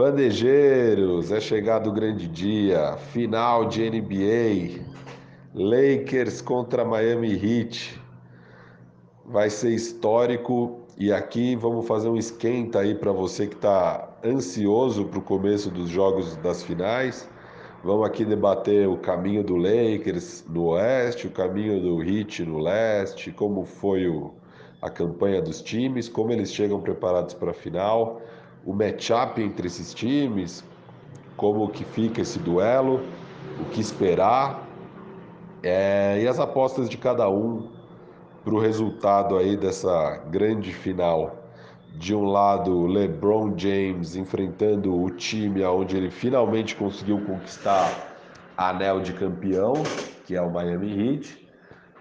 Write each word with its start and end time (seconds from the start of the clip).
Bandejeiros, 0.00 1.30
é 1.30 1.38
chegado 1.38 1.90
o 1.90 1.92
grande 1.92 2.26
dia, 2.26 2.96
final 3.12 3.66
de 3.66 3.82
NBA, 3.82 4.82
Lakers 5.54 6.40
contra 6.40 6.86
Miami 6.86 7.34
Heat. 7.34 8.00
Vai 9.26 9.50
ser 9.50 9.74
histórico 9.74 10.80
e 10.96 11.12
aqui 11.12 11.54
vamos 11.54 11.86
fazer 11.86 12.08
um 12.08 12.16
esquenta 12.16 12.80
aí 12.80 12.94
para 12.94 13.12
você 13.12 13.46
que 13.46 13.56
está 13.56 14.08
ansioso 14.24 15.04
para 15.04 15.18
o 15.18 15.22
começo 15.22 15.70
dos 15.70 15.90
jogos 15.90 16.34
das 16.36 16.62
finais. 16.62 17.28
Vamos 17.84 18.06
aqui 18.06 18.24
debater 18.24 18.88
o 18.88 18.96
caminho 18.96 19.44
do 19.44 19.56
Lakers 19.56 20.46
no 20.48 20.68
oeste, 20.68 21.26
o 21.26 21.30
caminho 21.30 21.78
do 21.78 22.02
Heat 22.02 22.42
no 22.46 22.58
leste, 22.58 23.30
como 23.32 23.66
foi 23.66 24.08
o, 24.08 24.32
a 24.80 24.88
campanha 24.88 25.42
dos 25.42 25.60
times, 25.60 26.08
como 26.08 26.32
eles 26.32 26.50
chegam 26.50 26.80
preparados 26.80 27.34
para 27.34 27.50
a 27.50 27.54
final 27.54 28.22
o 28.64 28.72
matchup 28.72 29.40
entre 29.40 29.66
esses 29.66 29.94
times, 29.94 30.64
como 31.36 31.68
que 31.68 31.84
fica 31.84 32.20
esse 32.20 32.38
duelo, 32.38 33.00
o 33.60 33.64
que 33.70 33.80
esperar 33.80 34.68
é, 35.62 36.20
e 36.22 36.28
as 36.28 36.38
apostas 36.38 36.88
de 36.88 36.96
cada 36.96 37.28
um 37.28 37.70
para 38.44 38.54
o 38.54 38.58
resultado 38.58 39.36
aí 39.36 39.56
dessa 39.56 40.16
grande 40.30 40.72
final. 40.72 41.36
De 41.94 42.14
um 42.14 42.24
lado, 42.24 42.86
LeBron 42.86 43.52
James 43.56 44.16
enfrentando 44.16 44.98
o 44.98 45.10
time 45.10 45.62
onde 45.64 45.96
ele 45.96 46.10
finalmente 46.10 46.76
conseguiu 46.76 47.20
conquistar 47.20 47.90
anel 48.56 49.00
de 49.00 49.12
campeão, 49.12 49.74
que 50.24 50.36
é 50.36 50.40
o 50.40 50.50
Miami 50.50 51.14
Heat. 51.14 51.48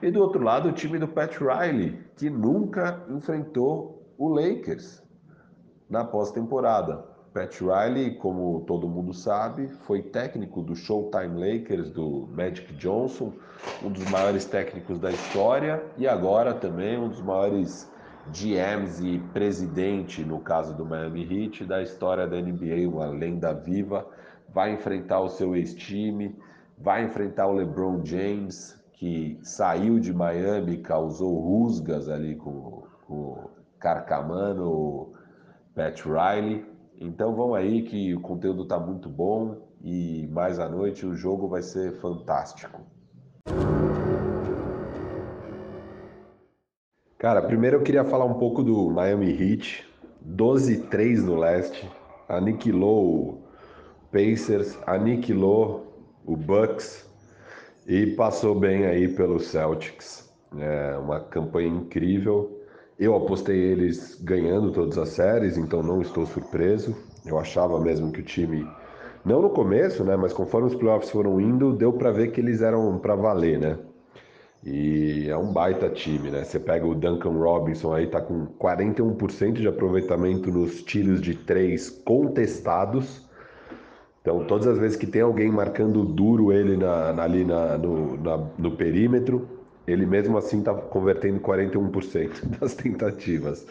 E 0.02 0.12
do 0.12 0.22
outro 0.22 0.42
lado, 0.42 0.70
o 0.70 0.72
time 0.72 0.98
do 0.98 1.08
Pat 1.08 1.36
Riley, 1.38 2.00
que 2.16 2.30
nunca 2.30 3.04
enfrentou 3.10 4.06
o 4.18 4.30
Lakers 4.30 5.02
na 5.90 6.04
pós-temporada. 6.04 7.04
Pat 7.34 7.60
Riley, 7.62 8.16
como 8.16 8.62
todo 8.62 8.88
mundo 8.88 9.14
sabe, 9.14 9.68
foi 9.68 10.02
técnico 10.02 10.62
do 10.62 10.76
Showtime 10.76 11.40
Lakers 11.40 11.90
do 11.90 12.28
Magic 12.32 12.74
Johnson, 12.74 13.34
um 13.84 13.92
dos 13.92 14.04
maiores 14.10 14.46
técnicos 14.46 15.00
da 15.00 15.12
história 15.12 15.84
e 15.98 16.08
agora 16.08 16.54
também 16.54 16.98
um 16.98 17.08
dos 17.08 17.22
maiores 17.22 17.90
GMs 18.32 19.06
e 19.06 19.20
presidente, 19.32 20.24
no 20.24 20.40
caso 20.40 20.76
do 20.76 20.86
Miami 20.86 21.24
Heat, 21.24 21.66
da 21.66 21.82
história 21.82 22.28
da 22.28 22.40
NBA, 22.42 22.88
uma 22.88 23.08
lenda 23.08 23.54
viva. 23.54 24.08
Vai 24.52 24.74
enfrentar 24.74 25.20
o 25.20 25.30
seu 25.30 25.56
ex-time, 25.56 26.36
vai 26.78 27.06
enfrentar 27.06 27.48
o 27.48 27.54
LeBron 27.54 28.04
James, 28.04 28.80
que 28.94 29.40
saiu 29.44 30.00
de 30.00 30.14
Miami, 30.14 30.78
causou 30.78 31.40
rusgas 31.40 32.10
ali 32.10 32.36
com, 32.36 32.84
com 33.08 33.14
o 33.14 33.50
Carcamano, 33.80 35.14
Pat 35.80 36.02
Riley. 36.04 36.66
Então 37.00 37.34
vão 37.34 37.56
aí 37.56 37.84
que 37.84 38.14
o 38.14 38.20
conteúdo 38.20 38.64
está 38.64 38.78
muito 38.78 39.08
bom 39.08 39.70
e 39.82 40.28
mais 40.30 40.60
à 40.60 40.68
noite 40.68 41.06
o 41.06 41.16
jogo 41.16 41.48
vai 41.48 41.62
ser 41.62 41.94
fantástico. 42.02 42.82
Cara, 47.18 47.42
primeiro 47.42 47.78
eu 47.78 47.82
queria 47.82 48.04
falar 48.04 48.26
um 48.26 48.34
pouco 48.34 48.62
do 48.62 48.90
Miami 48.90 49.32
Heat, 49.32 49.88
12-3 50.28 51.24
no 51.24 51.38
leste, 51.38 51.90
aniquilou 52.28 53.06
o 53.06 53.44
Pacers, 54.12 54.78
aniquilou 54.86 55.94
o 56.26 56.36
Bucks 56.36 57.10
e 57.88 58.08
passou 58.18 58.54
bem 58.54 58.86
aí 58.86 59.08
pelo 59.08 59.40
Celtics. 59.40 60.30
É 60.58 60.98
uma 60.98 61.22
campanha 61.22 61.70
incrível. 61.70 62.59
Eu 63.00 63.16
apostei 63.16 63.58
eles 63.58 64.20
ganhando 64.22 64.72
todas 64.74 64.98
as 64.98 65.10
séries, 65.10 65.58
então 65.58 65.82
não 65.82 66.02
estou 66.02 66.26
surpreso. 66.26 66.94
Eu 67.26 67.40
achava 67.40 67.80
mesmo 67.80 68.12
que 68.12 68.20
o 68.20 68.24
time, 68.24 68.68
não 69.24 69.42
no 69.42 69.52
começo, 69.52 70.04
né, 70.04 70.18
mas 70.18 70.34
conforme 70.34 70.68
os 70.68 70.76
playoffs 70.76 71.10
foram 71.10 71.40
indo, 71.40 71.72
deu 71.72 71.94
para 71.94 72.12
ver 72.12 72.32
que 72.32 72.42
eles 72.42 72.62
eram 72.62 72.98
para 72.98 73.16
valer, 73.16 73.58
né? 73.58 73.78
E 74.66 75.30
é 75.30 75.38
um 75.38 75.54
baita 75.54 75.90
time, 75.90 76.30
né? 76.30 76.44
Você 76.44 76.60
pega 76.60 76.86
o 76.86 76.94
Duncan 76.94 77.32
Robinson 77.32 77.94
aí, 77.94 78.08
tá 78.08 78.20
com 78.20 78.46
41% 78.46 79.54
de 79.54 79.68
aproveitamento 79.70 80.52
nos 80.52 80.84
tiros 80.84 81.22
de 81.22 81.34
três 81.34 81.90
contestados. 81.90 83.26
Então, 84.22 84.44
todas 84.44 84.68
as 84.68 84.78
vezes 84.78 84.98
que 84.98 85.08
tem 85.08 85.22
alguém 85.22 85.50
marcando 85.50 86.04
duro 86.04 86.52
ele 86.52 86.76
na, 86.76 87.14
na 87.14 87.24
ali 87.24 87.46
na, 87.46 87.78
no, 87.78 88.18
na, 88.18 88.38
no 88.58 88.72
perímetro, 88.72 89.59
ele 89.92 90.06
mesmo 90.06 90.38
assim 90.38 90.60
está 90.60 90.74
convertendo 90.74 91.40
41% 91.40 92.46
das 92.60 92.74
tentativas. 92.74 93.66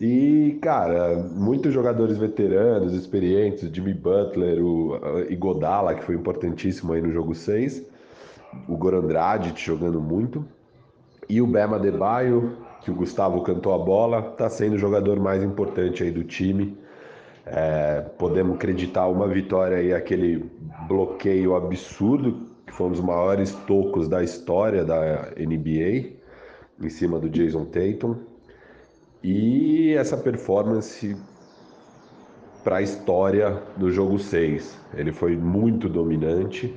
E, 0.00 0.58
cara, 0.62 1.16
muitos 1.16 1.72
jogadores 1.72 2.16
veteranos, 2.16 2.94
experientes, 2.94 3.68
Jimmy 3.72 3.92
Butler, 3.92 4.62
o 4.64 4.96
Igodala, 5.28 5.94
que 5.94 6.04
foi 6.04 6.14
importantíssimo 6.14 6.92
aí 6.92 7.00
no 7.00 7.12
jogo 7.12 7.34
6, 7.34 7.84
o 8.68 8.76
Goran 8.76 9.06
Dragic 9.06 9.60
jogando 9.60 10.00
muito, 10.00 10.44
e 11.28 11.42
o 11.42 11.46
Bema 11.46 11.80
Debaio, 11.80 12.56
que 12.80 12.92
o 12.92 12.94
Gustavo 12.94 13.42
cantou 13.42 13.74
a 13.74 13.78
bola, 13.78 14.30
está 14.30 14.48
sendo 14.48 14.76
o 14.76 14.78
jogador 14.78 15.18
mais 15.18 15.42
importante 15.42 16.04
aí 16.04 16.12
do 16.12 16.22
time. 16.22 16.78
É, 17.44 18.02
podemos 18.16 18.54
acreditar 18.54 19.08
uma 19.08 19.26
vitória 19.26 19.78
aí, 19.78 19.92
aquele 19.92 20.48
bloqueio 20.86 21.56
absurdo 21.56 22.47
que 22.68 22.74
foi 22.74 22.86
um 22.86 22.92
dos 22.92 23.00
maiores 23.00 23.52
tocos 23.66 24.06
da 24.08 24.22
história 24.22 24.84
da 24.84 25.32
NBA, 25.36 26.12
em 26.80 26.88
cima 26.88 27.18
do 27.18 27.28
Jason 27.28 27.64
Tatum. 27.64 28.16
E 29.22 29.94
essa 29.94 30.16
performance 30.16 31.16
para 32.62 32.76
a 32.76 32.82
história 32.82 33.62
do 33.76 33.90
jogo 33.90 34.18
6. 34.18 34.76
Ele 34.94 35.12
foi 35.12 35.36
muito 35.36 35.88
dominante 35.88 36.74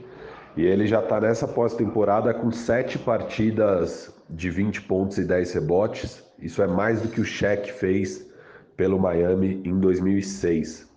e 0.56 0.64
ele 0.64 0.88
já 0.88 1.00
está 1.00 1.20
nessa 1.20 1.48
pós-temporada 1.48 2.34
com 2.34 2.52
sete 2.52 2.98
partidas 2.98 4.14
de 4.30 4.50
20 4.50 4.82
pontos 4.84 5.18
e 5.18 5.26
10 5.26 5.54
rebotes. 5.54 6.24
Isso 6.40 6.62
é 6.62 6.68
mais 6.68 7.02
do 7.02 7.10
que 7.10 7.22
o 7.22 7.26
Shaq 7.26 7.72
fez 7.74 8.28
pelo 8.76 8.98
Miami 8.98 9.62
em 9.66 9.80
2006. 9.80 10.91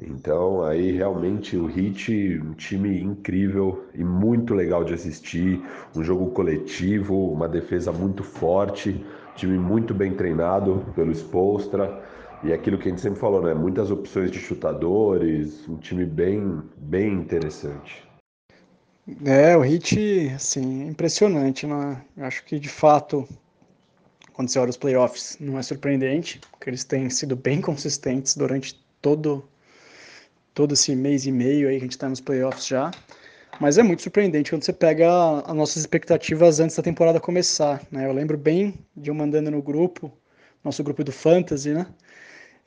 Então, 0.00 0.62
aí 0.62 0.92
realmente 0.92 1.56
o 1.56 1.68
Heat, 1.68 2.40
um 2.40 2.52
time 2.52 3.00
incrível 3.00 3.86
e 3.94 4.04
muito 4.04 4.54
legal 4.54 4.84
de 4.84 4.94
assistir, 4.94 5.60
um 5.94 6.04
jogo 6.04 6.30
coletivo, 6.30 7.32
uma 7.32 7.48
defesa 7.48 7.90
muito 7.90 8.22
forte, 8.22 9.04
time 9.34 9.58
muito 9.58 9.92
bem 9.92 10.14
treinado 10.14 10.84
pelo 10.94 11.10
Spolstra 11.10 12.00
e 12.44 12.52
aquilo 12.52 12.78
que 12.78 12.86
a 12.86 12.90
gente 12.90 13.00
sempre 13.00 13.18
falou, 13.18 13.42
né? 13.42 13.52
Muitas 13.54 13.90
opções 13.90 14.30
de 14.30 14.38
chutadores, 14.38 15.68
um 15.68 15.76
time 15.76 16.04
bem, 16.04 16.62
bem 16.76 17.14
interessante. 17.14 18.06
É, 19.24 19.56
o 19.56 19.64
Heat, 19.64 20.32
assim, 20.34 20.82
é 20.82 20.86
impressionante, 20.86 21.66
né? 21.66 22.02
Eu 22.16 22.24
acho 22.24 22.44
que 22.44 22.60
de 22.60 22.68
fato, 22.68 23.26
quando 24.32 24.48
você 24.48 24.60
olha 24.60 24.70
os 24.70 24.76
playoffs, 24.76 25.36
não 25.40 25.58
é 25.58 25.62
surpreendente, 25.62 26.40
porque 26.52 26.70
eles 26.70 26.84
têm 26.84 27.10
sido 27.10 27.34
bem 27.34 27.58
consistentes 27.62 28.36
durante 28.36 28.78
todo 29.02 29.42
todo 30.58 30.74
esse 30.74 30.96
mês 30.96 31.24
e 31.24 31.30
meio 31.30 31.68
aí 31.68 31.76
que 31.76 31.82
a 31.82 31.84
gente 31.84 31.92
está 31.92 32.08
nos 32.08 32.20
playoffs 32.20 32.66
já. 32.66 32.90
Mas 33.60 33.78
é 33.78 33.82
muito 33.84 34.02
surpreendente 34.02 34.50
quando 34.50 34.64
você 34.64 34.72
pega 34.72 35.08
as 35.46 35.54
nossas 35.54 35.76
expectativas 35.76 36.58
antes 36.58 36.76
da 36.76 36.82
temporada 36.82 37.20
começar. 37.20 37.80
Né? 37.92 38.06
Eu 38.06 38.12
lembro 38.12 38.36
bem 38.36 38.74
de 38.96 39.08
eu 39.08 39.14
mandando 39.14 39.52
no 39.52 39.62
grupo, 39.62 40.12
nosso 40.64 40.82
grupo 40.82 41.04
do 41.04 41.12
Fantasy, 41.12 41.70
né? 41.70 41.86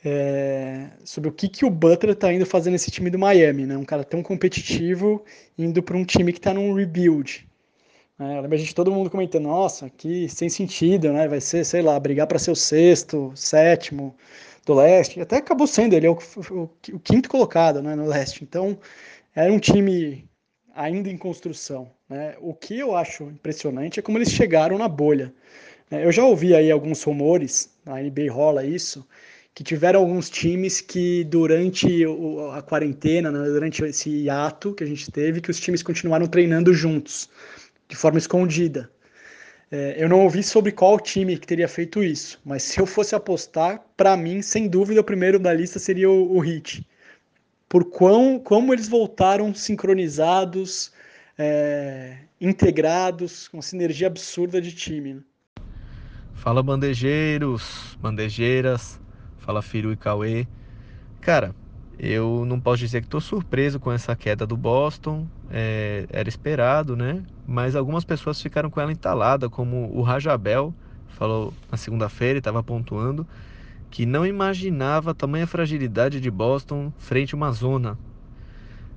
É, 0.06 0.88
sobre 1.04 1.30
o 1.30 1.34
que, 1.34 1.50
que 1.50 1.66
o 1.66 1.70
Butler 1.70 2.14
está 2.14 2.32
indo 2.32 2.46
fazer 2.46 2.72
nesse 2.72 2.90
time 2.90 3.10
do 3.10 3.20
Miami, 3.20 3.66
né? 3.66 3.76
Um 3.76 3.84
cara 3.84 4.06
tão 4.06 4.24
competitivo 4.24 5.26
indo 5.58 5.84
para 5.84 5.98
um 5.98 6.06
time 6.06 6.32
que 6.32 6.40
está 6.40 6.54
num 6.54 6.74
rebuild. 6.74 7.46
É, 8.18 8.38
eu 8.38 8.42
lembro 8.42 8.56
a 8.56 8.60
gente 8.60 8.74
todo 8.74 8.92
mundo 8.92 9.10
comentando, 9.10 9.44
nossa, 9.44 9.90
que 9.90 10.30
sem 10.30 10.48
sentido, 10.48 11.12
né? 11.12 11.28
Vai 11.28 11.42
ser, 11.42 11.66
sei 11.66 11.82
lá, 11.82 12.00
brigar 12.00 12.26
para 12.26 12.40
ser 12.40 12.52
o 12.52 12.56
sexto, 12.56 13.34
sétimo 13.36 14.16
do 14.66 14.74
leste, 14.76 15.20
até 15.20 15.38
acabou 15.38 15.68
sendo, 15.68 15.96
ele 15.96 16.06
é 16.06 16.10
o, 16.10 16.18
o, 16.52 16.70
o 16.94 17.00
quinto 17.00 17.30
colocado 17.30 17.82
né, 17.82 17.96
no 17.96 18.06
leste, 18.06 18.44
então 18.44 18.78
era 19.36 19.52
um 19.52 19.60
time 19.60 20.30
ainda 20.76 21.10
em 21.10 21.18
construção. 21.18 21.92
Né? 22.08 22.36
O 22.40 22.54
que 22.54 22.78
eu 22.78 22.96
acho 22.96 23.24
impressionante 23.24 24.00
é 24.00 24.04
como 24.04 24.18
eles 24.18 24.32
chegaram 24.32 24.78
na 24.78 24.88
bolha. 24.88 25.34
É, 25.90 26.06
eu 26.06 26.12
já 26.12 26.24
ouvi 26.24 26.56
aí 26.56 26.72
alguns 26.72 27.04
rumores, 27.04 27.70
na 27.86 28.02
NBA 28.02 28.32
rola 28.32 28.64
isso, 28.64 29.06
que 29.54 29.64
tiveram 29.64 30.00
alguns 30.00 30.30
times 30.30 30.80
que 30.80 31.26
durante 31.26 32.06
a 32.54 32.62
quarentena, 32.62 33.32
né, 33.32 33.46
durante 33.50 33.84
esse 33.84 34.10
hiato 34.10 34.74
que 34.74 34.84
a 34.84 34.88
gente 34.88 35.12
teve, 35.12 35.42
que 35.42 35.52
os 35.52 35.60
times 35.60 35.84
continuaram 35.84 36.28
treinando 36.28 36.74
juntos, 36.74 37.30
de 37.90 37.96
forma 37.96 38.18
escondida. 38.18 38.90
É, 39.72 39.96
eu 39.98 40.10
não 40.10 40.20
ouvi 40.20 40.44
sobre 40.44 40.72
qual 40.74 41.00
time 41.00 41.38
que 41.38 41.48
teria 41.48 41.68
feito 41.68 42.04
isso, 42.04 42.38
mas 42.44 42.62
se 42.62 42.80
eu 42.82 42.86
fosse 42.86 43.16
apostar, 43.16 43.82
para 43.96 44.18
mim, 44.18 44.42
sem 44.42 44.68
dúvida, 44.68 45.00
o 45.00 45.04
primeiro 45.04 45.40
da 45.40 45.54
lista 45.54 45.80
seria 45.80 46.10
o, 46.10 46.38
o 46.38 46.44
Heat. 46.44 46.86
Por 47.70 47.86
quão, 47.86 48.38
como 48.38 48.74
eles 48.74 48.90
voltaram 48.90 49.54
sincronizados, 49.54 50.92
é, 51.38 52.18
integrados, 52.42 53.48
com 53.48 53.58
uma 53.58 53.64
sinergia 53.64 54.08
absurda 54.08 54.62
de 54.62 54.74
time. 54.74 55.14
Né? 55.14 55.22
Fala 56.34 56.62
bandejeiros, 56.62 57.98
bandejeiras, 58.02 59.00
fala 59.38 59.62
Firu 59.62 59.94
e 59.94 59.96
Cauê. 59.96 60.46
Cara, 61.22 61.56
Eu 62.04 62.46
não 62.48 62.60
posso 62.60 62.80
dizer 62.80 63.02
que 63.02 63.06
estou 63.06 63.22
surpreso 63.22 63.80
com 63.80 63.92
essa 63.92 64.16
queda 64.16 64.44
do 64.48 64.58
Boston, 64.58 65.28
é, 65.52 66.08
era 66.10 66.28
esperado, 66.28 66.96
né? 66.96 67.24
Mas 67.46 67.76
algumas 67.76 68.04
pessoas 68.04 68.42
ficaram 68.42 68.72
com 68.72 68.82
ela 68.82 68.92
entalada, 68.92 69.48
como 69.48 69.88
o 69.96 70.02
Rajabel 70.02 70.74
falou 71.10 71.54
na 71.72 71.78
segunda-feira, 71.78 72.40
estava 72.40 72.64
pontuando, 72.64 73.28
que 73.92 74.04
não 74.04 74.26
imaginava 74.26 75.12
a 75.12 75.14
tamanha 75.14 75.46
fragilidade 75.46 76.20
de 76.20 76.32
Boston 76.32 76.92
frente 76.98 77.36
a 77.36 77.38
uma 77.38 77.52
zona. 77.52 78.00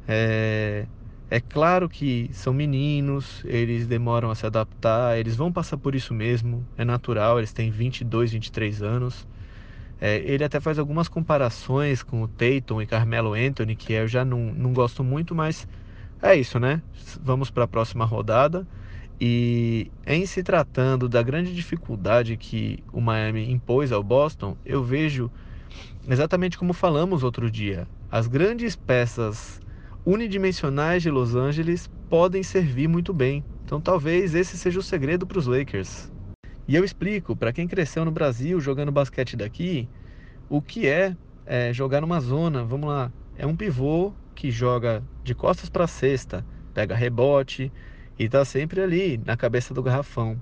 É, 0.09 0.87
é 1.29 1.41
claro 1.41 1.91
que 1.91 2.31
são 2.33 2.55
meninos, 2.55 3.43
eles 3.45 3.87
demoram 3.87 4.31
a 4.31 4.35
se 4.35 4.47
adaptar, 4.47 5.19
eles 5.19 5.37
vão 5.37 5.53
passar 5.53 5.77
por 5.77 5.95
isso 5.95 6.15
mesmo, 6.15 6.67
é 6.75 6.87
natural, 6.87 7.37
eles 7.37 7.53
têm 7.53 7.71
22, 7.71 8.33
23 8.33 8.83
anos. 8.83 9.27
É, 10.01 10.19
ele 10.19 10.45
até 10.45 10.61
faz 10.61 10.79
algumas 10.79 11.09
comparações 11.09 12.03
com 12.03 12.23
o 12.23 12.29
Tatum 12.29 12.83
e 12.83 12.87
Carmelo 12.87 13.35
Anthony, 13.35 13.77
que 13.77 13.93
eu 13.93 14.09
já 14.09 14.25
não, 14.25 14.53
não 14.53 14.73
gosto 14.73 15.05
muito, 15.05 15.35
mas 15.35 15.67
é 16.23 16.35
isso, 16.35 16.59
né? 16.59 16.83
Vamos 17.21 17.51
para 17.51 17.65
a 17.65 17.69
próxima 17.69 18.05
rodada. 18.05 18.67
E 19.21 19.91
em 20.07 20.27
se 20.27 20.43
tratando 20.43 21.09
da 21.09 21.23
grande 21.23 21.55
dificuldade 21.55 22.37
que 22.37 22.83
o 22.93 23.01
Miami 23.01 23.51
impôs 23.51 23.93
ao 23.93 24.03
Boston, 24.03 24.57
eu 24.65 24.83
vejo 24.83 25.31
exatamente 26.09 26.59
como 26.59 26.73
falamos 26.73 27.23
outro 27.23 27.51
dia. 27.51 27.89
As 28.11 28.27
grandes 28.27 28.77
peças 28.77 29.61
unidimensionais 30.05 31.03
de 31.03 31.11
Los 31.11 31.35
Angeles 31.35 31.89
podem 32.09 32.43
servir 32.43 32.89
muito 32.89 33.13
bem. 33.13 33.45
Então 33.65 33.81
talvez 33.81 34.35
esse 34.35 34.59
seja 34.59 34.79
o 34.81 34.83
segredo 34.83 35.27
para 35.27 35.39
os 35.39 35.47
Lakers. 35.47 36.14
E 36.67 36.75
eu 36.75 36.85
explico 36.85 37.37
para 37.37 37.53
quem 37.53 37.69
cresceu 37.69 38.05
no 38.05 38.11
Brasil 38.11 38.61
jogando 38.61 38.91
basquete 38.93 39.37
daqui 39.37 39.89
o 40.49 40.63
que 40.63 40.87
é, 40.87 41.17
é 41.45 41.73
jogar 41.73 42.01
numa 42.01 42.21
zona. 42.21 42.65
Vamos 42.65 42.89
lá, 42.89 43.13
é 43.37 43.47
um 43.47 43.57
pivô 43.57 44.13
que 44.35 44.51
joga 44.51 45.03
de 45.23 45.35
costas 45.35 45.69
para 45.69 45.87
cesta, 45.87 46.45
pega 46.73 46.95
rebote 46.95 47.73
e 48.19 48.25
está 48.25 48.45
sempre 48.45 48.81
ali 48.81 49.19
na 49.19 49.37
cabeça 49.37 49.75
do 49.75 49.83
garrafão. 49.83 50.41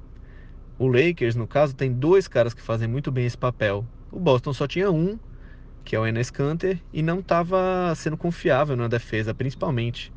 O 0.79 0.87
Lakers, 0.87 1.35
no 1.37 1.47
caso, 1.47 1.75
tem 1.75 1.93
dois 1.93 2.27
caras 2.29 2.55
que 2.55 2.63
fazem 2.63 2.89
muito 2.89 3.11
bem 3.13 3.27
esse 3.27 3.39
papel. 3.39 3.87
O 4.11 4.19
Boston 4.19 4.53
só 4.53 4.67
tinha 4.67 4.91
um 4.91 5.19
que 5.85 5.97
é 5.97 6.01
o 6.01 6.07
Enes 6.07 6.31
Kanter, 6.31 6.81
e 6.93 7.03
não 7.03 7.21
estava 7.21 7.93
sendo 7.97 8.17
confiável 8.17 8.77
na 8.77 8.89
defesa, 8.89 9.35
principalmente. 9.35 10.13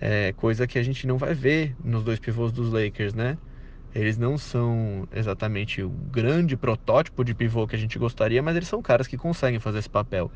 É, 0.00 0.32
coisa 0.34 0.66
que 0.66 0.78
a 0.78 0.82
gente 0.82 1.06
não 1.06 1.18
vai 1.18 1.34
ver 1.34 1.76
nos 1.82 2.04
dois 2.04 2.18
pivôs 2.18 2.52
dos 2.52 2.72
Lakers, 2.72 3.14
né? 3.14 3.38
Eles 3.94 4.18
não 4.18 4.36
são 4.36 5.06
exatamente 5.14 5.80
o 5.80 5.88
grande 5.88 6.56
protótipo 6.56 7.24
de 7.24 7.32
pivô 7.32 7.66
que 7.66 7.76
a 7.76 7.78
gente 7.78 7.98
gostaria, 7.98 8.42
mas 8.42 8.56
eles 8.56 8.68
são 8.68 8.82
caras 8.82 9.06
que 9.06 9.16
conseguem 9.16 9.60
fazer 9.60 9.78
esse 9.78 9.88
papel. 9.88 10.32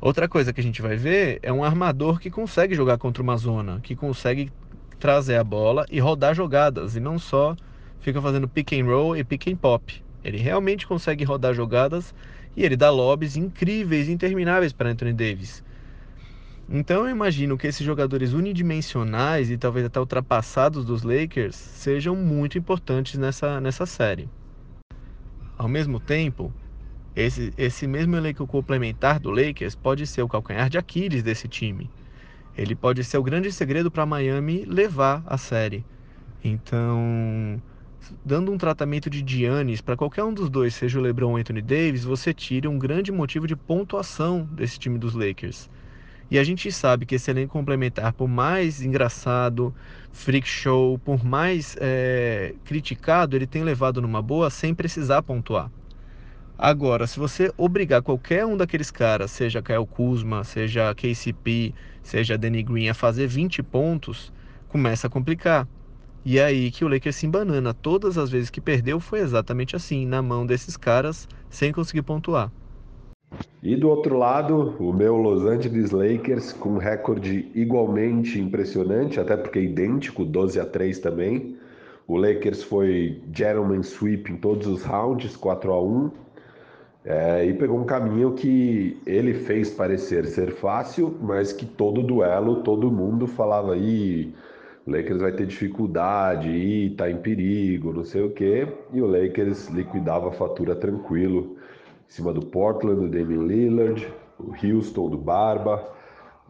Outra 0.00 0.28
coisa 0.28 0.52
que 0.52 0.60
a 0.60 0.64
gente 0.64 0.82
vai 0.82 0.96
ver 0.96 1.38
é 1.40 1.52
um 1.52 1.62
armador 1.62 2.18
que 2.18 2.30
consegue 2.30 2.74
jogar 2.74 2.98
contra 2.98 3.22
uma 3.22 3.36
zona, 3.36 3.80
que 3.80 3.94
consegue 3.94 4.50
trazer 4.98 5.36
a 5.36 5.44
bola 5.44 5.86
e 5.88 6.00
rodar 6.00 6.34
jogadas, 6.34 6.96
e 6.96 7.00
não 7.00 7.18
só 7.18 7.54
fica 8.00 8.20
fazendo 8.20 8.48
pick 8.48 8.72
and 8.72 8.86
roll 8.86 9.16
e 9.16 9.22
pick 9.22 9.46
and 9.46 9.56
pop. 9.56 10.02
Ele 10.24 10.38
realmente 10.38 10.86
consegue 10.86 11.22
rodar 11.22 11.54
jogadas 11.54 12.12
e 12.56 12.64
ele 12.64 12.76
dá 12.76 12.90
lobbies 12.90 13.36
incríveis, 13.36 14.08
intermináveis 14.08 14.72
para 14.72 14.90
Anthony 14.90 15.12
Davis. 15.12 15.62
Então 16.72 17.04
eu 17.04 17.10
imagino 17.10 17.58
que 17.58 17.66
esses 17.66 17.84
jogadores 17.84 18.32
unidimensionais 18.32 19.50
e 19.50 19.58
talvez 19.58 19.84
até 19.84 19.98
ultrapassados 19.98 20.84
dos 20.84 21.02
Lakers 21.02 21.56
sejam 21.56 22.14
muito 22.14 22.56
importantes 22.56 23.18
nessa, 23.18 23.60
nessa 23.60 23.84
série. 23.84 24.28
Ao 25.58 25.66
mesmo 25.66 25.98
tempo, 25.98 26.52
esse, 27.16 27.52
esse 27.58 27.88
mesmo 27.88 28.14
elenco 28.14 28.46
complementar 28.46 29.18
do 29.18 29.32
Lakers 29.32 29.74
pode 29.74 30.06
ser 30.06 30.22
o 30.22 30.28
calcanhar 30.28 30.70
de 30.70 30.78
Aquiles 30.78 31.24
desse 31.24 31.48
time. 31.48 31.90
Ele 32.56 32.76
pode 32.76 33.02
ser 33.02 33.18
o 33.18 33.22
grande 33.22 33.50
segredo 33.50 33.90
para 33.90 34.06
Miami 34.06 34.64
levar 34.64 35.24
a 35.26 35.36
série. 35.36 35.84
Então, 36.44 37.60
dando 38.24 38.52
um 38.52 38.56
tratamento 38.56 39.10
de 39.10 39.24
Giannis 39.26 39.80
para 39.80 39.96
qualquer 39.96 40.22
um 40.22 40.32
dos 40.32 40.48
dois, 40.48 40.72
seja 40.72 41.00
o 41.00 41.02
LeBron 41.02 41.32
ou 41.32 41.36
Anthony 41.36 41.62
Davis, 41.62 42.04
você 42.04 42.32
tira 42.32 42.70
um 42.70 42.78
grande 42.78 43.10
motivo 43.10 43.48
de 43.48 43.56
pontuação 43.56 44.48
desse 44.52 44.78
time 44.78 44.98
dos 44.98 45.14
Lakers. 45.14 45.68
E 46.30 46.38
a 46.38 46.44
gente 46.44 46.70
sabe 46.70 47.04
que 47.06 47.16
esse 47.16 47.30
elenco 47.30 47.52
complementar, 47.52 48.12
por 48.12 48.28
mais 48.28 48.80
engraçado, 48.80 49.74
freak 50.12 50.46
show, 50.46 50.96
por 50.98 51.24
mais 51.24 51.76
é, 51.80 52.54
criticado, 52.64 53.34
ele 53.34 53.46
tem 53.46 53.64
levado 53.64 54.00
numa 54.00 54.22
boa 54.22 54.48
sem 54.48 54.72
precisar 54.72 55.22
pontuar. 55.22 55.70
Agora, 56.56 57.06
se 57.06 57.18
você 57.18 57.50
obrigar 57.56 58.02
qualquer 58.02 58.46
um 58.46 58.56
daqueles 58.56 58.90
caras, 58.90 59.30
seja 59.30 59.62
Kyle 59.62 59.86
Kuzma, 59.86 60.44
seja 60.44 60.94
KCP, 60.94 61.74
seja 62.02 62.38
Danny 62.38 62.62
Green, 62.62 62.88
a 62.88 62.94
fazer 62.94 63.26
20 63.26 63.62
pontos, 63.62 64.32
começa 64.68 65.06
a 65.06 65.10
complicar. 65.10 65.66
E 66.24 66.38
é 66.38 66.44
aí 66.44 66.70
que 66.70 66.84
o 66.84 66.88
Lakers 66.88 67.16
se 67.16 67.26
embanana. 67.26 67.72
Todas 67.72 68.18
as 68.18 68.30
vezes 68.30 68.50
que 68.50 68.60
perdeu 68.60 69.00
foi 69.00 69.20
exatamente 69.20 69.74
assim, 69.74 70.06
na 70.06 70.20
mão 70.22 70.46
desses 70.46 70.76
caras, 70.76 71.26
sem 71.48 71.72
conseguir 71.72 72.02
pontuar. 72.02 72.52
E 73.62 73.76
do 73.76 73.88
outro 73.88 74.16
lado, 74.16 74.74
o 74.80 74.92
meu 74.92 75.16
Los 75.16 75.44
Angeles 75.44 75.90
Lakers 75.90 76.52
com 76.52 76.78
recorde 76.78 77.50
igualmente 77.54 78.40
impressionante, 78.40 79.20
até 79.20 79.36
porque 79.36 79.60
idêntico, 79.60 80.24
12 80.24 80.58
a 80.58 80.64
3 80.64 80.98
também. 80.98 81.56
O 82.08 82.16
Lakers 82.16 82.62
foi 82.62 83.20
gentleman 83.32 83.82
sweep 83.82 84.32
em 84.32 84.36
todos 84.36 84.66
os 84.66 84.82
rounds, 84.82 85.36
4 85.36 85.72
a 85.72 85.82
1. 85.82 86.10
É, 87.04 87.46
e 87.46 87.54
pegou 87.54 87.78
um 87.78 87.84
caminho 87.84 88.32
que 88.32 89.00
ele 89.06 89.34
fez 89.34 89.70
parecer 89.70 90.26
ser 90.26 90.52
fácil, 90.52 91.16
mas 91.20 91.52
que 91.52 91.64
todo 91.64 92.02
duelo, 92.02 92.62
todo 92.62 92.90
mundo 92.90 93.26
falava 93.26 93.74
aí 93.74 94.34
o 94.86 94.90
Lakers 94.90 95.20
vai 95.20 95.32
ter 95.32 95.46
dificuldade 95.46 96.48
e 96.48 96.90
tá 96.90 97.10
em 97.10 97.16
perigo, 97.16 97.92
não 97.92 98.04
sei 98.04 98.22
o 98.22 98.30
quê. 98.30 98.66
E 98.92 99.00
o 99.00 99.06
Lakers 99.06 99.68
liquidava 99.68 100.30
a 100.30 100.32
fatura 100.32 100.74
tranquilo 100.74 101.56
em 102.10 102.12
cima 102.12 102.32
do 102.32 102.44
Portland, 102.44 103.00
do 103.00 103.08
Damian 103.08 103.46
Lillard, 103.46 104.12
o 104.36 104.52
Houston 104.66 105.08
do 105.08 105.16
Barba 105.16 105.88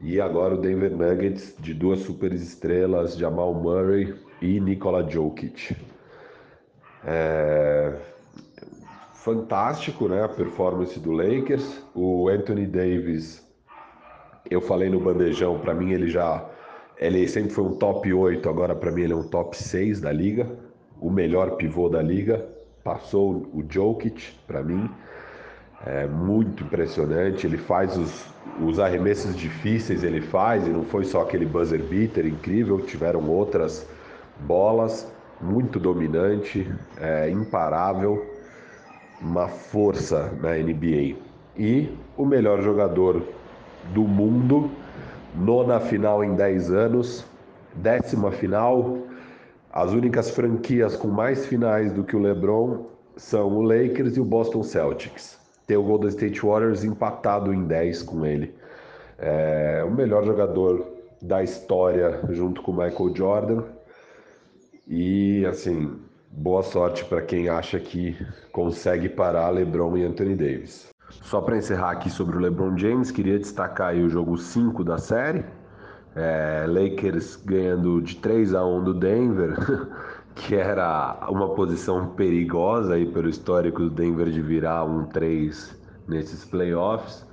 e 0.01 0.19
agora 0.19 0.55
o 0.55 0.59
Denver 0.59 0.91
Nuggets 0.97 1.55
de 1.59 1.75
duas 1.75 2.01
superestrelas, 2.01 3.15
Jamal 3.15 3.53
Murray 3.53 4.15
e 4.41 4.59
Nikola 4.59 5.07
Jokic. 5.07 5.77
É... 7.05 7.95
Fantástico, 9.13 10.09
né, 10.09 10.25
a 10.25 10.29
performance 10.29 10.99
do 10.99 11.13
Lakers. 11.13 11.85
O 11.95 12.31
Anthony 12.31 12.65
Davis, 12.65 13.47
eu 14.51 14.63
falei 14.63 14.89
no 14.89 14.99
bandejão, 14.99 15.59
para 15.59 15.75
mim 15.75 15.93
ele 15.93 16.09
já 16.09 16.49
ele 16.97 17.29
sempre 17.29 17.51
foi 17.51 17.65
um 17.65 17.77
top 17.77 18.11
8, 18.11 18.49
agora 18.49 18.75
para 18.75 18.91
mim 18.91 19.03
ele 19.03 19.13
é 19.13 19.17
um 19.17 19.29
top 19.29 19.57
6 19.57 20.01
da 20.01 20.11
liga, 20.11 20.47
o 20.99 21.11
melhor 21.11 21.57
pivô 21.57 21.91
da 21.91 22.01
liga. 22.01 22.47
Passou 22.83 23.49
o 23.53 23.63
Jokic 23.69 24.33
para 24.47 24.63
mim. 24.63 24.89
É 25.87 26.07
muito 26.07 26.63
impressionante, 26.63 27.47
ele 27.47 27.57
faz 27.57 27.97
os, 27.97 28.27
os 28.63 28.79
arremessos 28.79 29.35
difíceis, 29.35 30.05
ele 30.05 30.21
faz, 30.21 30.67
e 30.67 30.71
não 30.71 30.85
foi 30.85 31.05
só 31.05 31.23
aquele 31.23 31.47
buzzer 31.47 31.83
beater 31.83 32.27
incrível, 32.27 32.81
tiveram 32.81 33.27
outras 33.31 33.87
bolas, 34.41 35.11
muito 35.41 35.81
dominante, 35.81 36.71
é, 36.99 37.31
imparável, 37.31 38.27
uma 39.23 39.49
força 39.49 40.31
na 40.41 40.51
NBA. 40.55 41.17
E 41.57 41.97
o 42.17 42.27
melhor 42.27 42.63
jogador 42.63 43.23
do 43.95 44.03
mundo 44.03 44.71
nona 45.35 45.81
final 45.81 46.23
em 46.23 46.35
10 46.35 46.71
anos, 46.71 47.25
décima 47.75 48.31
final. 48.31 48.99
As 49.73 49.93
únicas 49.93 50.31
franquias 50.31 50.95
com 50.97 51.09
mais 51.09 51.47
finais 51.47 51.93
do 51.93 52.05
que 52.05 52.17
o 52.17 52.19
LeBron 52.19 52.87
são 53.17 53.49
o 53.57 53.63
Lakers 53.63 54.17
e 54.17 54.21
o 54.21 54.25
Boston 54.25 54.63
Celtics. 54.63 55.40
Tem 55.71 55.77
o 55.77 55.85
Golden 55.85 56.09
State 56.09 56.45
Warriors 56.45 56.83
empatado 56.83 57.55
em 57.55 57.65
10 57.65 58.03
com 58.03 58.27
ele. 58.27 58.53
É 59.17 59.85
o 59.87 59.91
melhor 59.93 60.25
jogador 60.25 60.85
da 61.23 61.45
história 61.45 62.23
junto 62.31 62.61
com 62.61 62.73
o 62.73 62.77
Michael 62.77 63.15
Jordan. 63.15 63.63
E 64.85 65.47
assim, 65.47 65.97
boa 66.29 66.65
sorte 66.65 67.05
para 67.05 67.23
quem 67.23 67.49
acha 67.49 67.79
que 67.79 68.17
consegue 68.51 69.09
parar 69.09 69.51
LeBron 69.51 69.97
e 69.97 70.05
Anthony 70.05 70.35
Davis. 70.35 70.89
Só 71.23 71.41
para 71.41 71.57
encerrar 71.57 71.93
aqui 71.93 72.11
sobre 72.11 72.37
o 72.37 72.41
LeBron 72.41 72.77
James, 72.77 73.13
queria 73.13 73.39
destacar 73.39 73.95
o 73.95 74.09
jogo 74.09 74.37
5 74.37 74.83
da 74.83 74.99
série. 74.99 75.45
É, 76.17 76.67
Lakers 76.67 77.37
ganhando 77.37 78.03
de 78.03 78.17
3 78.17 78.57
a 78.57 78.67
1 78.67 78.83
do 78.83 78.95
Denver, 78.95 79.55
que 80.35 80.55
era 80.55 81.27
uma 81.29 81.51
posição 81.51 82.09
perigosa 82.11 82.95
aí 82.95 83.07
pelo 83.07 83.29
histórico 83.29 83.83
do 83.83 83.91
Denver 83.91 84.31
de 84.31 84.41
virar 84.41 84.85
um 84.85 85.05
3 85.05 85.79
nesses 86.09 86.45
playoffs. 86.45 87.27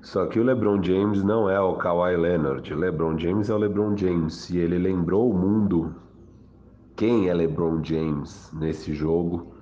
Só 0.00 0.26
que 0.26 0.38
o 0.38 0.44
LeBron 0.44 0.82
James 0.82 1.22
não 1.22 1.50
é 1.50 1.60
o 1.60 1.74
Kawhi 1.74 2.16
Leonard. 2.16 2.72
LeBron 2.72 3.18
James 3.18 3.50
é 3.50 3.54
o 3.54 3.58
LeBron 3.58 3.96
James. 3.96 4.48
E 4.50 4.58
ele 4.58 4.78
lembrou 4.78 5.30
o 5.30 5.34
mundo 5.36 5.94
quem 6.96 7.28
é 7.28 7.34
LeBron 7.34 7.82
James 7.82 8.50
nesse 8.52 8.94
jogo 8.94 9.52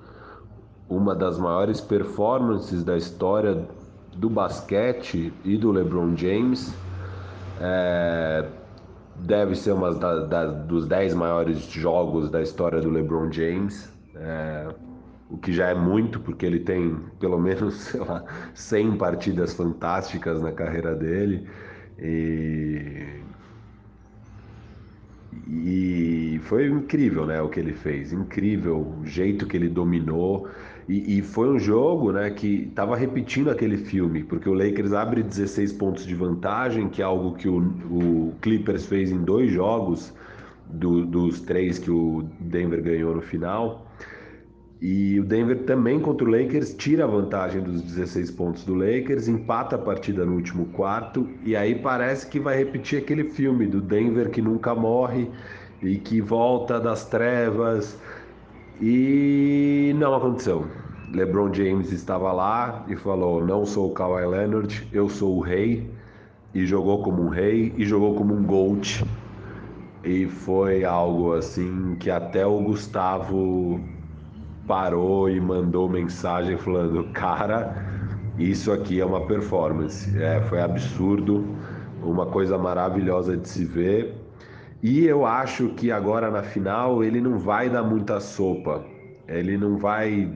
uma 0.88 1.14
das 1.14 1.38
maiores 1.38 1.80
performances 1.80 2.84
da 2.84 2.96
história 2.96 3.66
do 4.14 4.30
basquete 4.30 5.32
e 5.44 5.56
do 5.56 5.72
LeBron 5.72 6.16
James. 6.16 6.72
É, 7.60 8.46
deve 9.20 9.54
ser 9.54 9.72
uma 9.72 9.94
da, 9.94 10.26
da, 10.26 10.46
dos 10.46 10.86
10 10.86 11.14
maiores 11.14 11.58
jogos 11.70 12.30
da 12.30 12.42
história 12.42 12.80
do 12.80 12.90
LeBron 12.90 13.30
James. 13.30 13.92
É, 14.14 14.68
o 15.28 15.36
que 15.36 15.52
já 15.52 15.68
é 15.68 15.74
muito, 15.74 16.20
porque 16.20 16.46
ele 16.46 16.60
tem 16.60 16.96
pelo 17.18 17.38
menos, 17.38 17.74
sei 17.90 18.00
lá, 18.00 18.24
100 18.54 18.96
partidas 18.96 19.54
fantásticas 19.54 20.40
na 20.40 20.52
carreira 20.52 20.94
dele. 20.94 21.48
E, 21.98 23.22
e 25.48 26.40
foi 26.44 26.66
incrível 26.66 27.26
né, 27.26 27.40
o 27.40 27.48
que 27.48 27.60
ele 27.60 27.72
fez, 27.72 28.12
incrível 28.12 28.98
o 29.00 29.06
jeito 29.06 29.46
que 29.46 29.56
ele 29.56 29.68
dominou. 29.68 30.48
E, 30.88 31.18
e 31.18 31.22
foi 31.22 31.48
um 31.48 31.58
jogo 31.58 32.12
né, 32.12 32.30
que 32.30 32.68
estava 32.68 32.96
repetindo 32.96 33.50
aquele 33.50 33.76
filme, 33.76 34.22
porque 34.22 34.48
o 34.48 34.54
Lakers 34.54 34.92
abre 34.92 35.22
16 35.22 35.72
pontos 35.72 36.06
de 36.06 36.14
vantagem, 36.14 36.88
que 36.88 37.02
é 37.02 37.04
algo 37.04 37.34
que 37.34 37.48
o, 37.48 37.58
o 37.90 38.34
Clippers 38.40 38.86
fez 38.86 39.10
em 39.10 39.18
dois 39.18 39.50
jogos, 39.50 40.14
do, 40.68 41.04
dos 41.06 41.40
três 41.40 41.78
que 41.78 41.90
o 41.90 42.24
Denver 42.40 42.82
ganhou 42.82 43.14
no 43.14 43.22
final. 43.22 43.86
E 44.80 45.18
o 45.18 45.24
Denver 45.24 45.64
também 45.64 45.98
contra 45.98 46.26
o 46.26 46.30
Lakers 46.30 46.74
tira 46.74 47.04
a 47.04 47.06
vantagem 47.06 47.62
dos 47.62 47.80
16 47.80 48.30
pontos 48.32 48.64
do 48.64 48.74
Lakers, 48.74 49.26
empata 49.26 49.76
a 49.76 49.78
partida 49.78 50.24
no 50.26 50.34
último 50.34 50.66
quarto 50.66 51.26
e 51.44 51.56
aí 51.56 51.74
parece 51.74 52.26
que 52.26 52.38
vai 52.38 52.58
repetir 52.58 52.98
aquele 52.98 53.24
filme 53.24 53.66
do 53.66 53.80
Denver 53.80 54.28
que 54.28 54.42
nunca 54.42 54.74
morre 54.74 55.30
e 55.82 55.96
que 55.96 56.20
volta 56.20 56.78
das 56.78 57.08
trevas. 57.08 57.98
E 58.80 59.94
não 59.96 60.14
aconteceu. 60.14 60.66
LeBron 61.12 61.52
James 61.52 61.92
estava 61.92 62.32
lá 62.32 62.84
e 62.88 62.96
falou: 62.96 63.44
"Não 63.44 63.64
sou 63.64 63.90
o 63.90 63.94
Kawhi 63.94 64.26
Leonard, 64.26 64.88
eu 64.92 65.08
sou 65.08 65.36
o 65.36 65.40
rei" 65.40 65.90
e 66.56 66.64
jogou 66.66 67.02
como 67.02 67.22
um 67.22 67.28
rei 67.28 67.74
e 67.76 67.84
jogou 67.84 68.14
como 68.14 68.34
um 68.34 68.42
GOAT. 68.42 69.04
E 70.02 70.26
foi 70.26 70.84
algo 70.84 71.34
assim 71.34 71.96
que 72.00 72.10
até 72.10 72.46
o 72.46 72.60
Gustavo 72.62 73.80
parou 74.66 75.28
e 75.28 75.40
mandou 75.40 75.88
mensagem 75.88 76.56
falando: 76.56 77.04
Cara, 77.12 77.76
isso 78.38 78.72
aqui 78.72 79.00
é 79.00 79.04
uma 79.04 79.26
performance. 79.26 80.16
É, 80.22 80.40
foi 80.42 80.60
absurdo, 80.60 81.44
uma 82.02 82.26
coisa 82.26 82.56
maravilhosa 82.56 83.36
de 83.36 83.48
se 83.48 83.64
ver. 83.64 84.14
E 84.82 85.06
eu 85.06 85.24
acho 85.24 85.70
que 85.70 85.90
agora 85.90 86.30
na 86.30 86.42
final 86.42 87.02
ele 87.02 87.20
não 87.20 87.38
vai 87.38 87.70
dar 87.70 87.82
muita 87.82 88.20
sopa. 88.20 88.84
Ele 89.26 89.56
não 89.56 89.76
vai 89.78 90.30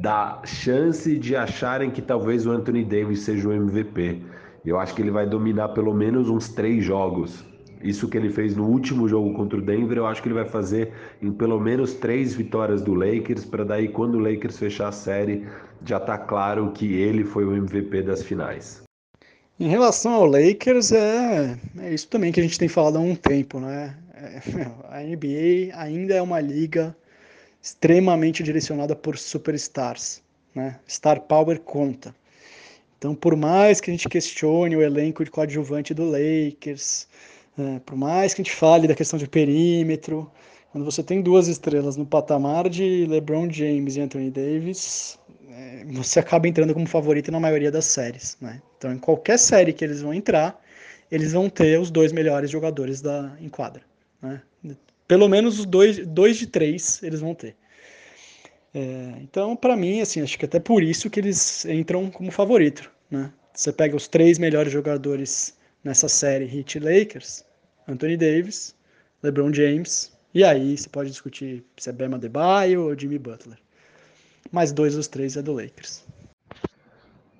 dar 0.00 0.40
chance 0.46 1.18
de 1.18 1.36
acharem 1.36 1.90
que 1.90 2.00
talvez 2.00 2.46
o 2.46 2.50
Anthony 2.50 2.84
Davis 2.84 3.20
seja 3.20 3.48
o 3.48 3.52
MVP. 3.52 4.22
Eu 4.64 4.78
acho 4.78 4.94
que 4.94 5.02
ele 5.02 5.10
vai 5.10 5.26
dominar 5.26 5.70
pelo 5.70 5.92
menos 5.92 6.28
uns 6.28 6.48
três 6.48 6.84
jogos. 6.84 7.44
Isso 7.82 8.08
que 8.08 8.16
ele 8.16 8.30
fez 8.30 8.54
no 8.54 8.64
último 8.64 9.08
jogo 9.08 9.34
contra 9.34 9.58
o 9.58 9.62
Denver, 9.62 9.98
eu 9.98 10.06
acho 10.06 10.22
que 10.22 10.28
ele 10.28 10.36
vai 10.36 10.44
fazer 10.44 10.92
em 11.20 11.32
pelo 11.32 11.58
menos 11.58 11.94
três 11.94 12.32
vitórias 12.32 12.80
do 12.80 12.94
Lakers, 12.94 13.44
para 13.44 13.64
daí 13.64 13.88
quando 13.88 14.14
o 14.14 14.20
Lakers 14.20 14.56
fechar 14.56 14.88
a 14.88 14.92
série, 14.92 15.44
já 15.84 15.98
tá 15.98 16.16
claro 16.16 16.70
que 16.70 16.94
ele 16.94 17.24
foi 17.24 17.44
o 17.44 17.56
MVP 17.56 18.02
das 18.02 18.22
finais. 18.22 18.84
Em 19.62 19.68
relação 19.68 20.12
ao 20.14 20.26
Lakers, 20.26 20.90
é, 20.90 21.56
é 21.78 21.94
isso 21.94 22.08
também 22.08 22.32
que 22.32 22.40
a 22.40 22.42
gente 22.42 22.58
tem 22.58 22.66
falado 22.66 22.98
há 22.98 23.00
um 23.00 23.14
tempo, 23.14 23.60
né? 23.60 23.96
É, 24.12 24.40
a 24.90 25.00
NBA 25.00 25.72
ainda 25.80 26.14
é 26.16 26.20
uma 26.20 26.40
liga 26.40 26.96
extremamente 27.62 28.42
direcionada 28.42 28.96
por 28.96 29.16
superstars, 29.16 30.20
né? 30.52 30.80
Star 30.88 31.20
Power 31.20 31.60
conta. 31.60 32.12
Então, 32.98 33.14
por 33.14 33.36
mais 33.36 33.80
que 33.80 33.88
a 33.88 33.94
gente 33.94 34.08
questione 34.08 34.74
o 34.74 34.82
elenco 34.82 35.24
de 35.24 35.30
coadjuvante 35.30 35.94
do 35.94 36.10
Lakers, 36.10 37.06
é, 37.56 37.78
por 37.86 37.96
mais 37.96 38.34
que 38.34 38.42
a 38.42 38.44
gente 38.44 38.56
fale 38.56 38.88
da 38.88 38.96
questão 38.96 39.16
de 39.16 39.28
perímetro, 39.28 40.28
quando 40.72 40.84
você 40.84 41.04
tem 41.04 41.22
duas 41.22 41.46
estrelas 41.46 41.96
no 41.96 42.04
patamar 42.04 42.68
de 42.68 43.06
LeBron 43.06 43.48
James 43.48 43.94
e 43.94 44.00
Anthony 44.00 44.28
Davis, 44.28 45.20
você 45.86 46.20
acaba 46.20 46.48
entrando 46.48 46.74
como 46.74 46.86
favorito 46.86 47.30
na 47.30 47.40
maioria 47.40 47.70
das 47.70 47.84
séries. 47.84 48.36
Né? 48.40 48.60
Então, 48.76 48.92
em 48.92 48.98
qualquer 48.98 49.38
série 49.38 49.72
que 49.72 49.84
eles 49.84 50.00
vão 50.00 50.14
entrar, 50.14 50.60
eles 51.10 51.32
vão 51.32 51.48
ter 51.48 51.78
os 51.78 51.90
dois 51.90 52.12
melhores 52.12 52.50
jogadores 52.50 53.00
da 53.00 53.36
enquadra. 53.40 53.82
Né? 54.20 54.40
Pelo 55.06 55.28
menos 55.28 55.58
os 55.58 55.66
dois, 55.66 56.06
dois 56.06 56.36
de 56.36 56.46
três 56.46 57.02
eles 57.02 57.20
vão 57.20 57.34
ter. 57.34 57.54
É, 58.74 59.12
então, 59.20 59.54
para 59.54 59.76
mim, 59.76 60.00
assim, 60.00 60.22
acho 60.22 60.38
que 60.38 60.46
até 60.46 60.58
por 60.58 60.82
isso 60.82 61.10
que 61.10 61.20
eles 61.20 61.64
entram 61.66 62.10
como 62.10 62.30
favorito. 62.30 62.90
Né? 63.10 63.30
Você 63.52 63.72
pega 63.72 63.94
os 63.94 64.08
três 64.08 64.38
melhores 64.38 64.72
jogadores 64.72 65.56
nessa 65.84 66.08
série 66.08 66.46
Heat 66.46 66.78
Lakers, 66.78 67.44
Anthony 67.86 68.16
Davis, 68.16 68.74
LeBron 69.22 69.52
James, 69.52 70.12
e 70.32 70.42
aí 70.42 70.76
você 70.78 70.88
pode 70.88 71.10
discutir 71.10 71.62
se 71.76 71.90
é 71.90 71.92
Bema 71.92 72.18
Debaio 72.18 72.84
ou 72.84 72.98
Jimmy 72.98 73.18
Butler. 73.18 73.58
Mas 74.50 74.72
dois 74.72 74.94
dos 74.94 75.08
três 75.08 75.36
é 75.36 75.42
do 75.42 75.52
Lakers. 75.52 76.04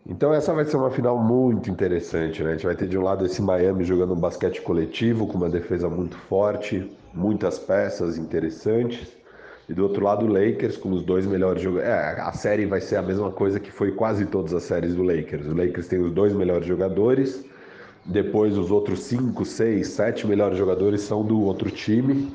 Então 0.07 0.33
essa 0.35 0.53
vai 0.53 0.65
ser 0.65 0.77
uma 0.77 0.91
final 0.91 1.19
muito 1.19 1.71
interessante, 1.71 2.43
né? 2.43 2.51
A 2.51 2.53
gente 2.55 2.67
vai 2.67 2.75
ter 2.75 2.89
de 2.89 2.99
um 2.99 3.03
lado 3.03 3.25
esse 3.25 3.41
Miami 3.41 3.85
jogando 3.85 4.15
um 4.15 4.19
basquete 4.19 4.61
coletivo 4.61 5.27
com 5.27 5.37
uma 5.37 5.49
defesa 5.49 5.89
muito 5.89 6.17
forte, 6.17 6.91
muitas 7.15 7.59
peças 7.59 8.19
interessantes. 8.19 9.13
E 9.69 9.75
do 9.75 9.85
outro 9.85 10.05
lado 10.05 10.27
o 10.27 10.29
Lakers 10.29 10.77
com 10.77 10.91
os 10.91 11.05
dois 11.05 11.25
melhores 11.25 11.63
jogadores. 11.63 11.89
É, 11.89 12.21
a 12.21 12.33
série 12.33 12.67
vai 12.67 12.81
ser 12.81 12.97
a 12.97 13.03
mesma 13.03 13.31
coisa 13.31 13.61
que 13.61 13.71
foi 13.71 13.93
quase 13.93 14.27
todas 14.27 14.53
as 14.53 14.65
séries 14.65 14.95
do 14.95 15.03
Lakers. 15.03 15.47
O 15.47 15.55
Lakers 15.55 15.87
tem 15.87 16.01
os 16.01 16.13
dois 16.13 16.33
melhores 16.33 16.67
jogadores 16.67 17.45
depois 18.05 18.59
os 18.59 18.71
outros 18.71 19.01
5, 19.05 19.45
6, 19.45 19.87
7 19.87 20.27
melhores 20.27 20.59
jogadores 20.59 21.03
são 21.03 21.25
do 21.25 21.41
outro 21.41 21.71
time, 21.71 22.33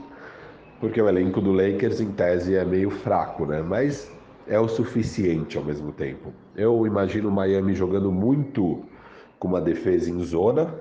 porque 0.80 1.02
o 1.02 1.10
elenco 1.10 1.42
do 1.42 1.52
Lakers 1.52 2.00
em 2.00 2.12
tese 2.12 2.56
é 2.56 2.64
meio 2.64 2.90
fraco, 2.90 3.46
né? 3.46 3.62
Mas 3.62 4.10
é 4.48 4.60
o 4.60 4.68
suficiente 4.68 5.58
ao 5.58 5.64
mesmo 5.64 5.92
tempo. 5.92 6.34
Eu 6.56 6.86
imagino 6.88 7.30
o 7.30 7.32
Miami 7.32 7.74
jogando 7.74 8.12
muito 8.12 8.86
com 9.40 9.48
uma 9.48 9.62
defesa 9.62 10.10
em 10.10 10.24
zona, 10.24 10.74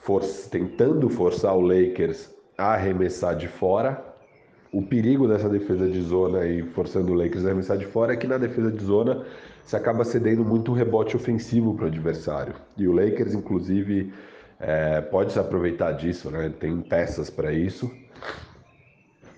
for 0.00 0.22
tentando 0.50 1.08
forçar 1.08 1.56
o 1.56 1.60
Lakers 1.60 2.30
a 2.56 2.74
arremessar 2.74 3.36
de 3.36 3.48
fora. 3.48 4.04
O 4.72 4.82
perigo 4.82 5.26
dessa 5.26 5.48
defesa 5.48 5.88
de 5.88 6.00
zona 6.02 6.46
e 6.46 6.62
forçando 6.62 7.12
o 7.12 7.14
Lakers 7.14 7.44
a 7.44 7.48
arremessar 7.48 7.78
de 7.78 7.86
fora 7.86 8.12
é 8.12 8.16
que 8.16 8.26
na 8.26 8.38
defesa 8.38 8.70
de 8.70 8.84
zona 8.84 9.24
você 9.64 9.76
acaba 9.76 10.04
cedendo 10.04 10.44
muito 10.44 10.72
rebote 10.72 11.16
ofensivo 11.16 11.74
para 11.74 11.84
o 11.84 11.88
adversário. 11.88 12.54
E 12.76 12.86
o 12.86 12.92
Lakers, 12.92 13.34
inclusive, 13.34 14.12
é, 14.60 15.00
pode 15.00 15.32
se 15.32 15.38
aproveitar 15.38 15.92
disso, 15.92 16.30
né? 16.30 16.52
Tem 16.60 16.80
peças 16.82 17.30
para 17.30 17.52
isso. 17.52 17.90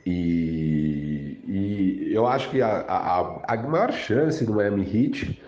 E, 0.07 1.41
e, 1.49 2.11
eu 2.15 2.29
acho 2.29 2.49
que 2.51 2.63
a, 2.63 2.85
a, 2.87 3.55
a 3.55 3.57
maior 3.57 3.93
chance 3.93 4.45
do 4.45 4.55
Miami 4.55 4.83
Heat 4.83 5.43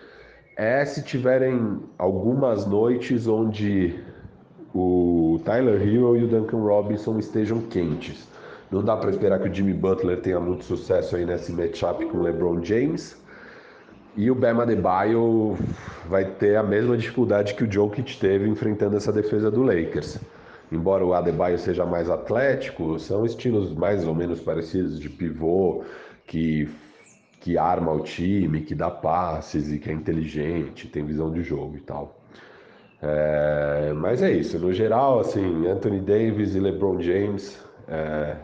é 0.56 0.84
se 0.84 1.04
tiverem 1.04 1.78
algumas 1.96 2.66
noites 2.66 3.28
onde 3.28 3.94
o 4.74 5.40
Tyler 5.44 5.80
Hero 5.80 6.16
e 6.16 6.24
o 6.24 6.26
Duncan 6.26 6.58
Robinson 6.58 7.18
estejam 7.20 7.60
quentes. 7.60 8.26
Não 8.70 8.82
dá 8.82 8.96
para 8.96 9.10
esperar 9.10 9.38
que 9.38 9.48
o 9.48 9.54
Jimmy 9.54 9.72
Butler 9.72 10.20
tenha 10.20 10.40
muito 10.40 10.64
sucesso 10.64 11.14
aí 11.14 11.24
nesse 11.24 11.52
matchup 11.52 12.04
com 12.06 12.18
o 12.18 12.22
LeBron 12.22 12.62
James. 12.62 13.16
E 14.16 14.30
o 14.30 14.34
Bema 14.34 14.64
Adebayo 14.64 15.56
vai 16.08 16.24
ter 16.24 16.56
a 16.56 16.62
mesma 16.62 16.96
dificuldade 16.96 17.54
que 17.54 17.62
o 17.62 17.72
Jokic 17.72 18.18
teve 18.18 18.48
enfrentando 18.48 18.96
essa 18.96 19.12
defesa 19.12 19.50
do 19.50 19.62
Lakers. 19.62 20.18
Embora 20.70 21.04
o 21.04 21.14
Adebayo 21.14 21.58
seja 21.58 21.86
mais 21.86 22.10
atlético, 22.10 22.98
são 22.98 23.24
estilos 23.24 23.72
mais 23.74 24.06
ou 24.06 24.14
menos 24.14 24.40
parecidos 24.40 25.00
de 25.00 25.08
pivô, 25.08 25.82
que, 26.26 26.68
que 27.40 27.56
arma 27.56 27.92
o 27.92 28.00
time, 28.00 28.60
que 28.62 28.74
dá 28.74 28.90
passes 28.90 29.72
e 29.72 29.78
que 29.78 29.90
é 29.90 29.92
inteligente, 29.92 30.88
tem 30.88 31.04
visão 31.04 31.32
de 31.32 31.42
jogo 31.42 31.76
e 31.76 31.80
tal. 31.80 32.18
É, 33.00 33.92
mas 33.94 34.22
é 34.22 34.30
isso, 34.32 34.58
no 34.58 34.72
geral, 34.72 35.20
assim, 35.20 35.66
Anthony 35.66 36.00
Davis 36.00 36.54
e 36.54 36.60
LeBron 36.60 37.00
James 37.00 37.64
é, 37.86 38.36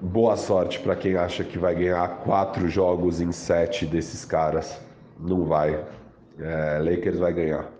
boa 0.00 0.36
sorte 0.36 0.80
para 0.80 0.96
quem 0.96 1.16
acha 1.16 1.44
que 1.44 1.58
vai 1.58 1.74
ganhar 1.74 2.08
quatro 2.22 2.68
jogos 2.68 3.20
em 3.20 3.30
sete 3.32 3.86
desses 3.86 4.24
caras. 4.24 4.80
Não 5.18 5.44
vai. 5.44 5.84
É, 6.38 6.78
Lakers 6.78 7.18
vai 7.18 7.32
ganhar. 7.32 7.75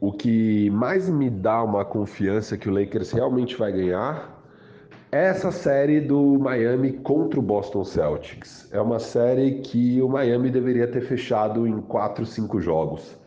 O 0.00 0.12
que 0.12 0.70
mais 0.70 1.08
me 1.08 1.30
dá 1.30 1.62
uma 1.62 1.84
confiança 1.84 2.56
que 2.56 2.68
o 2.68 2.72
Lakers 2.72 3.12
realmente 3.12 3.56
vai 3.56 3.72
ganhar 3.72 4.42
é 5.12 5.26
essa 5.26 5.50
série 5.52 6.00
do 6.00 6.38
Miami 6.38 6.92
contra 6.92 7.38
o 7.40 7.42
Boston 7.42 7.84
Celtics. 7.84 8.68
É 8.72 8.80
uma 8.80 8.98
série 8.98 9.60
que 9.60 10.00
o 10.02 10.08
Miami 10.08 10.50
deveria 10.50 10.88
ter 10.88 11.02
fechado 11.02 11.66
em 11.66 11.80
quatro, 11.82 12.24
cinco 12.26 12.60
jogos 12.60 13.18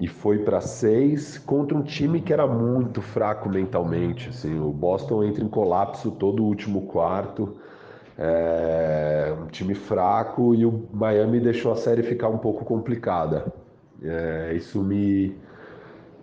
e 0.00 0.06
foi 0.08 0.40
para 0.40 0.60
seis 0.60 1.38
contra 1.38 1.76
um 1.76 1.82
time 1.82 2.20
que 2.22 2.32
era 2.32 2.46
muito 2.46 3.00
fraco 3.02 3.48
mentalmente. 3.48 4.28
Assim, 4.30 4.58
o 4.58 4.72
Boston 4.72 5.24
entra 5.24 5.44
em 5.44 5.48
colapso 5.48 6.10
todo 6.12 6.42
o 6.42 6.46
último 6.46 6.86
quarto 6.86 7.56
É, 8.18 9.34
um 9.42 9.46
time 9.48 9.74
fraco 9.74 10.54
e 10.54 10.64
o 10.66 10.88
Miami 10.92 11.40
deixou 11.40 11.72
a 11.72 11.76
série 11.76 12.02
ficar 12.02 12.28
um 12.28 12.38
pouco 12.38 12.64
complicada. 12.64 13.52
É, 14.02 14.54
isso 14.56 14.82
me 14.82 15.38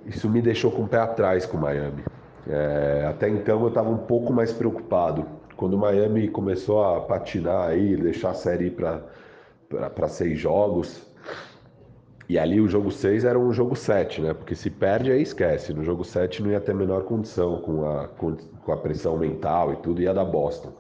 isso 0.06 0.30
me 0.30 0.42
deixou 0.42 0.72
com 0.72 0.84
o 0.84 0.88
pé 0.88 1.00
atrás 1.00 1.46
com 1.46 1.58
Miami. 1.58 2.04
É, 2.48 3.06
até 3.10 3.30
então 3.30 3.62
eu 3.62 3.68
estava 3.70 3.90
um 3.90 3.98
pouco 3.98 4.34
mais 4.34 4.52
preocupado. 4.52 5.26
Quando 5.56 5.76
o 5.76 5.78
Miami 5.78 6.28
começou 6.28 6.84
a 6.84 7.02
patinar 7.02 7.70
aí, 7.70 7.96
deixar 7.96 8.32
a 8.32 8.34
série 8.34 8.70
para 8.70 10.08
seis 10.08 10.40
jogos, 10.40 11.06
e 12.28 12.40
ali 12.40 12.60
o 12.60 12.68
jogo 12.68 12.90
6 12.90 13.26
era 13.26 13.38
um 13.38 13.52
jogo 13.52 13.76
7, 13.76 14.22
né? 14.22 14.34
Porque 14.34 14.56
se 14.56 14.70
perde 14.70 15.12
aí 15.12 15.22
esquece. 15.22 15.74
No 15.74 15.84
jogo 15.84 16.04
7 16.04 16.42
não 16.42 16.52
ia 16.52 16.60
ter 16.60 16.72
a 16.72 16.76
menor 16.76 17.04
condição 17.04 17.60
com 17.62 17.86
a, 17.86 18.08
com 18.08 18.72
a 18.72 18.78
pressão 18.78 19.18
mental 19.18 19.74
e 19.74 19.76
tudo, 19.78 20.02
ia 20.02 20.14
dar 20.14 20.26
Boston. 20.26 20.72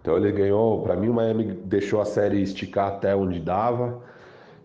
Então 0.00 0.16
ele 0.16 0.30
ganhou, 0.30 0.82
para 0.82 0.94
mim 0.94 1.08
o 1.08 1.14
Miami 1.14 1.52
deixou 1.64 2.00
a 2.00 2.04
série 2.04 2.42
esticar 2.42 2.88
até 2.88 3.16
onde 3.16 3.40
dava 3.40 4.02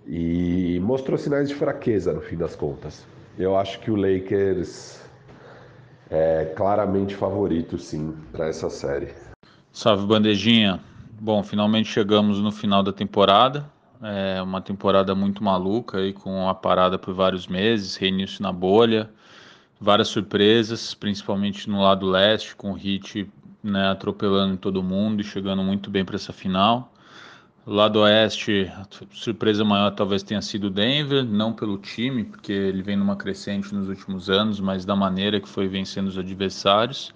e 0.05 0.79
mostrou 0.83 1.17
sinais 1.17 1.47
de 1.47 1.55
fraqueza 1.55 2.11
no 2.11 2.19
fim 2.19 2.35
das 2.35 2.55
contas. 2.55 3.05
Eu 3.39 3.55
acho 3.57 3.79
que 3.79 3.89
o 3.89 3.95
Lakers 3.95 5.01
é 6.11 6.51
claramente 6.57 7.15
favorito, 7.15 7.77
sim, 7.77 8.13
para 8.33 8.49
essa 8.49 8.69
série. 8.69 9.13
Salve, 9.71 10.05
bandejinha. 10.05 10.81
Bom, 11.21 11.41
finalmente 11.41 11.87
chegamos 11.87 12.39
no 12.39 12.51
final 12.51 12.83
da 12.83 12.91
temporada. 12.91 13.65
É 14.03 14.41
uma 14.41 14.59
temporada 14.59 15.15
muito 15.15 15.41
maluca 15.41 15.99
aí, 15.99 16.11
com 16.11 16.49
a 16.49 16.53
parada 16.53 16.99
por 16.99 17.13
vários 17.13 17.47
meses, 17.47 17.95
reinício 17.95 18.43
na 18.43 18.51
bolha, 18.51 19.09
várias 19.79 20.09
surpresas, 20.09 20.93
principalmente 20.93 21.69
no 21.69 21.81
lado 21.81 22.05
leste, 22.05 22.53
com 22.57 22.73
o 22.73 22.77
Heat 22.77 23.31
né, 23.63 23.87
atropelando 23.87 24.57
todo 24.57 24.83
mundo 24.83 25.21
e 25.21 25.23
chegando 25.23 25.63
muito 25.63 25.89
bem 25.89 26.03
para 26.03 26.17
essa 26.17 26.33
final. 26.33 26.91
Lado 27.71 27.99
oeste, 27.99 28.67
a 28.75 28.83
surpresa 29.11 29.63
maior 29.63 29.91
talvez 29.91 30.23
tenha 30.23 30.41
sido 30.41 30.65
o 30.65 30.69
Denver, 30.71 31.23
não 31.23 31.53
pelo 31.53 31.77
time, 31.77 32.23
porque 32.23 32.51
ele 32.51 32.81
vem 32.81 32.97
numa 32.97 33.15
crescente 33.15 33.75
nos 33.75 33.87
últimos 33.87 34.27
anos, 34.27 34.59
mas 34.59 34.85
da 34.85 34.95
maneira 34.95 35.39
que 35.39 35.47
foi 35.47 35.67
vencendo 35.67 36.07
os 36.07 36.17
adversários. 36.17 37.13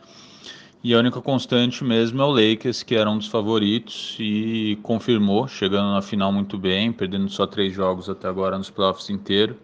E 0.84 0.94
a 0.94 1.00
única 1.00 1.20
constante 1.20 1.84
mesmo 1.84 2.22
é 2.22 2.26
o 2.26 2.30
Lakers, 2.30 2.84
que 2.84 2.94
era 2.94 3.10
um 3.10 3.18
dos 3.18 3.30
favoritos 3.30 4.16
e 4.20 4.78
confirmou, 4.84 5.48
chegando 5.48 5.92
na 5.92 6.04
final 6.04 6.32
muito 6.32 6.56
bem, 6.56 6.94
perdendo 6.94 7.30
só 7.30 7.48
três 7.48 7.74
jogos 7.74 8.08
até 8.08 8.28
agora 8.28 8.56
nos 8.56 8.70
playoffs 8.70 9.10
inteiro 9.10 9.58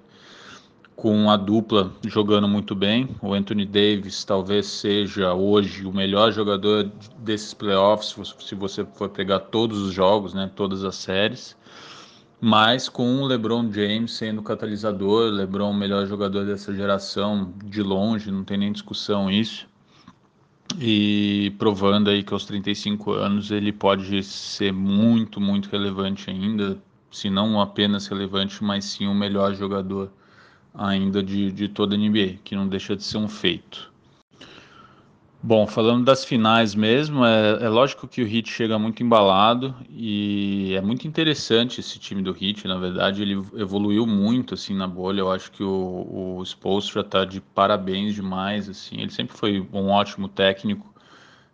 com 1.00 1.32
a 1.32 1.38
dupla 1.38 1.94
jogando 2.04 2.46
muito 2.46 2.76
bem. 2.76 3.16
O 3.22 3.34
Anthony 3.34 3.66
Davis 3.66 4.26
talvez 4.26 4.66
seja 4.68 5.34
hoje 5.34 5.86
o 5.86 5.94
melhor 5.94 6.34
jogador 6.34 6.92
desses 7.20 7.54
playoffs, 7.54 8.36
se 8.40 8.54
você 8.54 8.86
for 8.86 9.08
pegar 9.08 9.40
todos 9.40 9.80
os 9.82 9.94
jogos, 9.94 10.34
né, 10.34 10.52
todas 10.54 10.84
as 10.84 10.96
séries. 10.96 11.56
Mas 12.42 12.90
com 12.90 13.22
o 13.22 13.26
LeBron 13.26 13.72
James 13.72 14.12
sendo 14.12 14.42
catalisador, 14.42 15.32
LeBron 15.32 15.72
o 15.72 15.74
melhor 15.74 16.06
jogador 16.06 16.46
dessa 16.46 16.76
geração 16.76 17.54
de 17.64 17.82
longe, 17.82 18.30
não 18.30 18.44
tem 18.44 18.58
nem 18.58 18.72
discussão 18.74 19.32
isso. 19.32 19.68
E 20.78 21.54
provando 21.58 22.10
aí 22.10 22.24
que 22.24 22.34
aos 22.34 22.46
35 22.46 23.14
anos 23.14 23.52
ele 23.52 23.72
pode 23.72 24.22
ser 24.22 24.74
muito, 24.74 25.40
muito 25.40 25.70
relevante 25.70 26.30
ainda, 26.30 26.78
se 27.10 27.30
não 27.30 27.60
apenas 27.60 28.06
relevante, 28.08 28.62
mas 28.62 28.84
sim 28.84 29.08
o 29.08 29.16
melhor 29.16 29.56
jogador 29.56 30.12
ainda 30.74 31.22
de, 31.24 31.52
de 31.52 31.68
toda 31.68 31.96
a 31.96 31.98
NBA, 31.98 32.40
que 32.44 32.56
não 32.56 32.68
deixa 32.68 32.96
de 32.96 33.04
ser 33.04 33.18
um 33.18 33.28
feito. 33.28 33.90
Bom, 35.42 35.66
falando 35.66 36.04
das 36.04 36.26
finais 36.26 36.76
mesmo, 36.76 37.24
é, 37.24 37.64
é, 37.64 37.70
lógico 37.70 38.06
que 38.10 38.22
o 38.22 38.28
Heat 38.28 38.52
chega 38.52 38.78
muito 38.78 39.02
embalado 39.02 39.74
e 39.90 40.74
é 40.76 40.82
muito 40.82 41.08
interessante 41.08 41.80
esse 41.80 41.98
time 41.98 42.22
do 42.22 42.32
Heat, 42.32 42.68
na 42.68 42.78
verdade, 42.78 43.22
ele 43.22 43.42
evoluiu 43.54 44.06
muito 44.06 44.54
assim 44.54 44.76
na 44.76 44.86
bolha, 44.86 45.22
eu 45.22 45.32
acho 45.32 45.50
que 45.50 45.64
o, 45.64 46.40
o 46.40 46.44
Spolstra 46.44 47.06
tá 47.06 47.24
de 47.24 47.40
parabéns 47.40 48.16
demais, 48.16 48.68
assim, 48.68 49.00
ele 49.00 49.12
sempre 49.12 49.38
foi 49.38 49.66
um 49.72 49.88
ótimo 49.88 50.28
técnico 50.28 50.94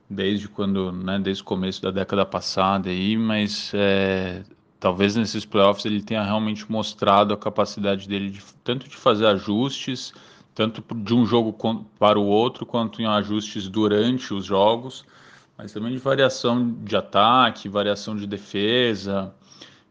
desde 0.09 0.47
quando, 0.47 0.91
né, 0.91 1.19
desde 1.19 1.43
o 1.43 1.45
começo 1.45 1.79
da 1.79 1.91
década 1.91 2.25
passada 2.25 2.89
aí, 2.89 3.15
mas 3.15 3.71
é, 3.75 4.41
talvez 4.85 5.15
nesses 5.15 5.43
playoffs 5.43 5.83
ele 5.83 5.99
tenha 5.99 6.21
realmente 6.21 6.71
mostrado 6.71 7.33
a 7.33 7.37
capacidade 7.37 8.07
dele 8.07 8.29
de, 8.29 8.39
tanto 8.63 8.87
de 8.87 8.95
fazer 8.95 9.25
ajustes, 9.25 10.13
tanto 10.53 10.83
de 10.97 11.11
um 11.11 11.25
jogo 11.25 11.57
para 11.97 12.19
o 12.19 12.23
outro, 12.23 12.67
quanto 12.67 13.01
em 13.01 13.07
ajustes 13.07 13.67
durante 13.67 14.31
os 14.31 14.45
jogos, 14.45 15.03
mas 15.57 15.73
também 15.73 15.91
de 15.91 15.97
variação 15.97 16.71
de 16.83 16.95
ataque, 16.95 17.67
variação 17.67 18.15
de 18.15 18.27
defesa. 18.27 19.33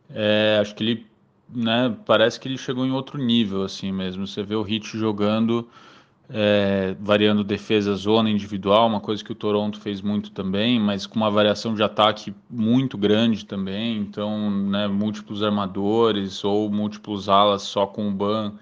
É, 0.09 0.59
acho 0.61 0.77
que 0.77 0.85
ele, 0.85 1.07
né, 1.53 1.93
parece 2.07 2.39
que 2.39 2.47
ele 2.47 2.57
chegou 2.57 2.87
em 2.87 2.93
outro 2.93 3.19
nível 3.19 3.65
assim 3.65 3.91
mesmo. 3.91 4.29
Você 4.29 4.45
vê 4.45 4.55
o 4.55 4.63
Hit 4.63 4.97
jogando 4.97 5.69
é, 6.31 6.97
variando 6.99 7.45
defesa 7.45 7.95
zona 7.95 8.31
individual, 8.31 8.89
uma 8.89 9.01
coisa 9.01 9.23
que 9.23 9.33
o 9.33 9.35
Toronto 9.35 9.79
fez 9.81 10.01
muito 10.01 10.31
também, 10.31 10.81
mas 10.81 11.07
com 11.07 11.17
uma 11.17 11.31
variação 11.31 11.75
de 11.75 11.83
ataque 11.83 12.35
muito 12.49 12.97
grande 12.97 13.45
também. 13.45 13.99
Então, 13.99 14.51
né, 14.51 14.89
múltiplos 14.89 15.43
armadores 15.43 16.43
ou 16.45 16.71
múltiplos 16.71 17.29
alas 17.29 17.63
só 17.63 17.87
com 17.87 18.09
o 18.09 18.13
Ban 18.13 18.53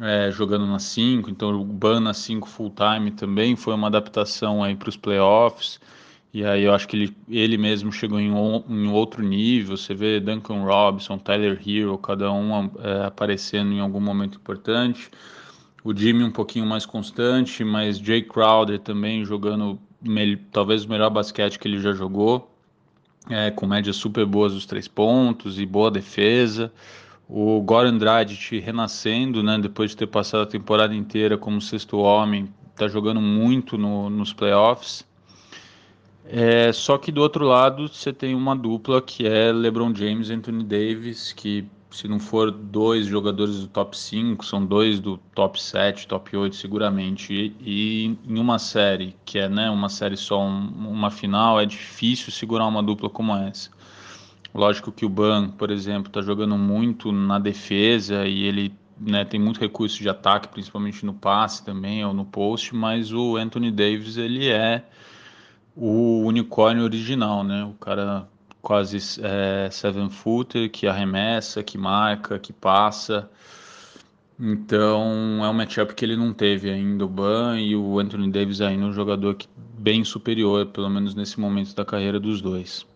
é, 0.00 0.30
jogando 0.30 0.66
na 0.66 0.78
5. 0.78 1.30
Então, 1.30 1.58
o 1.58 1.64
Ban 1.64 2.00
na 2.00 2.14
5 2.14 2.48
full 2.48 2.70
time 2.70 3.10
também 3.10 3.56
foi 3.56 3.74
uma 3.74 3.86
adaptação 3.86 4.62
aí 4.62 4.76
para 4.76 4.88
os 4.90 4.96
playoffs. 4.96 5.80
E 6.32 6.44
aí 6.44 6.62
eu 6.62 6.72
acho 6.72 6.86
que 6.86 6.96
ele, 6.96 7.16
ele 7.28 7.58
mesmo 7.58 7.90
chegou 7.90 8.20
em, 8.20 8.30
um, 8.30 8.62
em 8.68 8.88
outro 8.88 9.22
nível. 9.22 9.76
Você 9.76 9.94
vê 9.94 10.20
Duncan 10.20 10.62
Robinson, 10.62 11.18
Tyler 11.18 11.60
Hero, 11.66 11.98
cada 11.98 12.30
um 12.30 12.70
é, 12.82 13.04
aparecendo 13.06 13.72
em 13.72 13.80
algum 13.80 14.00
momento 14.00 14.36
importante 14.36 15.10
o 15.82 15.94
Jimmy 15.94 16.24
um 16.24 16.30
pouquinho 16.30 16.66
mais 16.66 16.84
constante, 16.84 17.64
mas 17.64 17.98
Jay 17.98 18.22
Crowder 18.22 18.78
também 18.78 19.24
jogando 19.24 19.78
talvez 20.50 20.84
o 20.84 20.88
melhor 20.88 21.10
basquete 21.10 21.58
que 21.58 21.68
ele 21.68 21.78
já 21.78 21.92
jogou, 21.92 22.50
é, 23.28 23.50
com 23.50 23.66
médias 23.66 23.96
super 23.96 24.24
boas 24.26 24.52
dos 24.52 24.66
três 24.66 24.88
pontos 24.88 25.58
e 25.58 25.66
boa 25.66 25.90
defesa. 25.90 26.72
O 27.28 27.60
Goran 27.60 27.96
Dragic 27.96 28.58
renascendo, 28.58 29.42
né, 29.42 29.58
depois 29.58 29.90
de 29.90 29.96
ter 29.96 30.06
passado 30.06 30.42
a 30.42 30.46
temporada 30.46 30.94
inteira 30.94 31.38
como 31.38 31.60
sexto 31.60 31.98
homem, 31.98 32.48
está 32.70 32.88
jogando 32.88 33.20
muito 33.20 33.78
no, 33.78 34.10
nos 34.10 34.32
playoffs. 34.32 35.06
É, 36.26 36.72
só 36.72 36.96
que 36.96 37.10
do 37.10 37.20
outro 37.20 37.44
lado 37.44 37.88
você 37.88 38.12
tem 38.12 38.34
uma 38.34 38.54
dupla 38.54 39.02
que 39.02 39.26
é 39.26 39.52
LeBron 39.52 39.94
James 39.94 40.28
e 40.28 40.32
Anthony 40.32 40.64
Davis, 40.64 41.32
que 41.32 41.66
se 41.90 42.06
não 42.06 42.20
for 42.20 42.50
dois 42.50 43.06
jogadores 43.06 43.60
do 43.60 43.66
top 43.66 43.98
5, 43.98 44.44
são 44.44 44.64
dois 44.64 45.00
do 45.00 45.16
top 45.34 45.60
7, 45.60 46.06
top 46.06 46.36
8 46.36 46.54
seguramente. 46.54 47.32
E, 47.32 47.54
e 47.60 48.18
em 48.26 48.38
uma 48.38 48.58
série, 48.58 49.16
que 49.24 49.38
é 49.38 49.48
né, 49.48 49.68
uma 49.70 49.88
série 49.88 50.16
só, 50.16 50.40
um, 50.40 50.68
uma 50.88 51.10
final, 51.10 51.60
é 51.60 51.66
difícil 51.66 52.32
segurar 52.32 52.66
uma 52.66 52.82
dupla 52.82 53.10
como 53.10 53.34
essa. 53.34 53.70
Lógico 54.54 54.90
que 54.92 55.04
o 55.04 55.08
Ban, 55.08 55.50
por 55.50 55.70
exemplo, 55.70 56.08
está 56.08 56.22
jogando 56.22 56.56
muito 56.56 57.12
na 57.12 57.38
defesa 57.38 58.26
e 58.26 58.44
ele 58.44 58.72
né, 59.00 59.24
tem 59.24 59.40
muito 59.40 59.60
recurso 59.60 60.00
de 60.00 60.08
ataque, 60.08 60.48
principalmente 60.48 61.04
no 61.06 61.14
passe 61.14 61.64
também, 61.64 62.04
ou 62.04 62.12
no 62.12 62.24
post, 62.24 62.74
mas 62.74 63.12
o 63.12 63.36
Anthony 63.36 63.70
Davis, 63.70 64.16
ele 64.16 64.48
é 64.48 64.84
o 65.76 66.22
unicórnio 66.24 66.84
original, 66.84 67.42
né? 67.42 67.64
O 67.64 67.72
cara 67.74 68.28
quase 68.62 68.98
é, 69.22 69.68
seven 69.70 70.10
footer, 70.10 70.70
que 70.70 70.86
arremessa, 70.86 71.62
que 71.62 71.78
marca, 71.78 72.38
que 72.38 72.52
passa. 72.52 73.28
Então 74.38 75.44
é 75.44 75.48
um 75.48 75.52
matchup 75.52 75.94
que 75.94 76.04
ele 76.04 76.16
não 76.16 76.32
teve 76.32 76.70
ainda, 76.70 77.04
o 77.04 77.08
Ban 77.08 77.58
e 77.58 77.76
o 77.76 77.98
Anthony 77.98 78.30
Davis 78.30 78.60
ainda 78.62 78.86
um 78.86 78.92
jogador 78.92 79.34
que, 79.34 79.46
bem 79.78 80.02
superior, 80.02 80.66
pelo 80.66 80.88
menos 80.88 81.14
nesse 81.14 81.38
momento 81.38 81.74
da 81.74 81.84
carreira 81.84 82.18
dos 82.18 82.40
dois. 82.40 82.86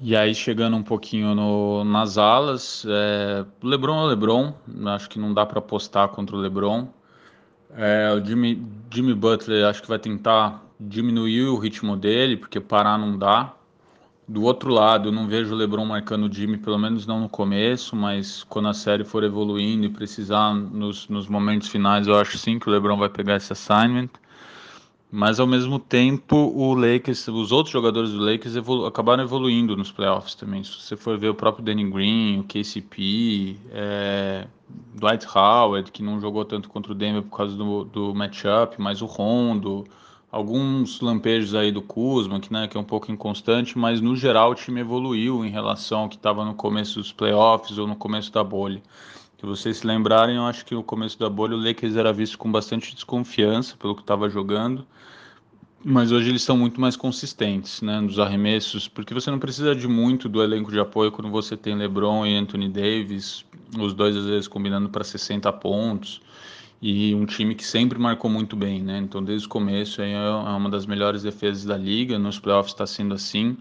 E 0.00 0.14
aí 0.14 0.34
chegando 0.34 0.76
um 0.76 0.82
pouquinho 0.82 1.34
no, 1.34 1.84
nas 1.84 2.18
alas, 2.18 2.86
é, 2.88 3.44
LeBron 3.62 4.04
é 4.04 4.08
LeBron, 4.08 4.54
acho 4.86 5.08
que 5.08 5.18
não 5.18 5.32
dá 5.32 5.44
para 5.44 5.58
apostar 5.58 6.08
contra 6.08 6.36
o 6.36 6.38
LeBron. 6.38 6.88
É, 7.74 8.12
o 8.12 8.24
Jimmy, 8.24 8.62
Jimmy 8.92 9.14
Butler 9.14 9.66
acho 9.66 9.82
que 9.82 9.88
vai 9.88 9.98
tentar 9.98 10.62
diminuir 10.78 11.44
o 11.44 11.56
ritmo 11.56 11.96
dele, 11.96 12.36
porque 12.36 12.60
parar 12.60 12.98
não 12.98 13.18
dá. 13.18 13.55
Do 14.28 14.42
outro 14.42 14.72
lado, 14.72 15.08
eu 15.08 15.12
não 15.12 15.28
vejo 15.28 15.54
o 15.54 15.56
LeBron 15.56 15.84
marcando 15.84 16.26
o 16.26 16.32
Jimmy, 16.32 16.58
pelo 16.58 16.76
menos 16.76 17.06
não 17.06 17.20
no 17.20 17.28
começo, 17.28 17.94
mas 17.94 18.42
quando 18.42 18.66
a 18.68 18.74
série 18.74 19.04
for 19.04 19.22
evoluindo 19.22 19.86
e 19.86 19.88
precisar 19.88 20.52
nos, 20.52 21.08
nos 21.08 21.28
momentos 21.28 21.68
finais, 21.68 22.08
eu 22.08 22.18
acho 22.18 22.36
sim 22.36 22.58
que 22.58 22.68
o 22.68 22.72
LeBron 22.72 22.96
vai 22.96 23.08
pegar 23.08 23.36
esse 23.36 23.52
assignment. 23.52 24.10
Mas 25.08 25.38
ao 25.38 25.46
mesmo 25.46 25.78
tempo, 25.78 26.36
o 26.36 26.74
Lakers, 26.74 27.28
os 27.28 27.52
outros 27.52 27.72
jogadores 27.72 28.10
do 28.10 28.18
Lakers 28.18 28.56
evolu 28.56 28.86
acabaram 28.86 29.22
evoluindo 29.22 29.76
nos 29.76 29.92
playoffs 29.92 30.34
também. 30.34 30.64
Se 30.64 30.72
você 30.72 30.96
for 30.96 31.16
ver 31.16 31.28
o 31.28 31.34
próprio 31.34 31.64
Danny 31.64 31.88
Green, 31.88 32.40
o 32.40 32.44
KCP, 32.44 33.56
é, 33.70 34.48
Dwight 34.94 35.24
Howard, 35.32 35.92
que 35.92 36.02
não 36.02 36.20
jogou 36.20 36.44
tanto 36.44 36.68
contra 36.68 36.90
o 36.90 36.94
Denver 36.94 37.22
por 37.22 37.36
causa 37.36 37.56
do, 37.56 37.84
do 37.84 38.12
matchup, 38.12 38.74
mas 38.80 39.00
o 39.00 39.06
Rondo, 39.06 39.84
alguns 40.30 41.00
lampejos 41.00 41.54
aí 41.54 41.70
do 41.70 41.80
Kuzma, 41.80 42.40
que, 42.40 42.52
né, 42.52 42.66
que 42.66 42.76
é 42.76 42.80
um 42.80 42.84
pouco 42.84 43.10
inconstante, 43.10 43.78
mas 43.78 44.00
no 44.00 44.16
geral 44.16 44.50
o 44.50 44.54
time 44.54 44.80
evoluiu 44.80 45.44
em 45.44 45.50
relação 45.50 46.00
ao 46.00 46.08
que 46.08 46.16
estava 46.16 46.44
no 46.44 46.54
começo 46.54 46.98
dos 46.98 47.12
playoffs 47.12 47.78
ou 47.78 47.86
no 47.86 47.96
começo 47.96 48.32
da 48.32 48.42
bolha. 48.42 48.82
Se 49.38 49.46
vocês 49.46 49.78
se 49.78 49.86
lembrarem, 49.86 50.36
eu 50.36 50.44
acho 50.44 50.64
que 50.64 50.74
no 50.74 50.82
começo 50.82 51.18
da 51.18 51.28
bolha 51.28 51.56
o 51.56 51.60
Lakers 51.60 51.94
era 51.94 52.12
visto 52.12 52.38
com 52.38 52.50
bastante 52.50 52.94
desconfiança 52.94 53.76
pelo 53.76 53.94
que 53.94 54.00
estava 54.00 54.28
jogando, 54.28 54.86
mas 55.84 56.10
hoje 56.10 56.30
eles 56.30 56.42
estão 56.42 56.56
muito 56.56 56.80
mais 56.80 56.96
consistentes 56.96 57.80
né, 57.80 58.00
nos 58.00 58.18
arremessos, 58.18 58.88
porque 58.88 59.14
você 59.14 59.30
não 59.30 59.38
precisa 59.38 59.74
de 59.74 59.86
muito 59.86 60.28
do 60.28 60.42
elenco 60.42 60.72
de 60.72 60.80
apoio 60.80 61.12
quando 61.12 61.30
você 61.30 61.56
tem 61.56 61.76
LeBron 61.76 62.26
e 62.26 62.34
Anthony 62.34 62.68
Davis, 62.68 63.44
os 63.78 63.94
dois 63.94 64.16
às 64.16 64.24
vezes 64.24 64.48
combinando 64.48 64.88
para 64.88 65.04
60 65.04 65.52
pontos 65.52 66.20
e 66.80 67.14
um 67.14 67.24
time 67.24 67.54
que 67.54 67.64
sempre 67.64 67.98
marcou 67.98 68.30
muito 68.30 68.54
bem, 68.54 68.82
né? 68.82 68.98
Então, 68.98 69.22
desde 69.22 69.46
o 69.46 69.50
começo, 69.50 70.02
é 70.02 70.30
uma 70.30 70.68
das 70.68 70.86
melhores 70.86 71.22
defesas 71.22 71.64
da 71.64 71.76
liga. 71.76 72.18
Nos 72.18 72.38
playoffs 72.38 72.72
está 72.72 72.86
sendo 72.86 73.14
assim. 73.14 73.56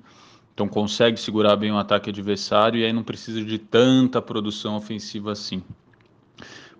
Então, 0.54 0.68
consegue 0.68 1.20
segurar 1.20 1.56
bem 1.56 1.72
o 1.72 1.78
ataque 1.78 2.10
adversário 2.10 2.80
e 2.80 2.86
aí 2.86 2.94
não 2.94 3.04
precisa 3.04 3.44
de 3.44 3.58
tanta 3.58 4.22
produção 4.22 4.76
ofensiva 4.76 5.32
assim. 5.32 5.64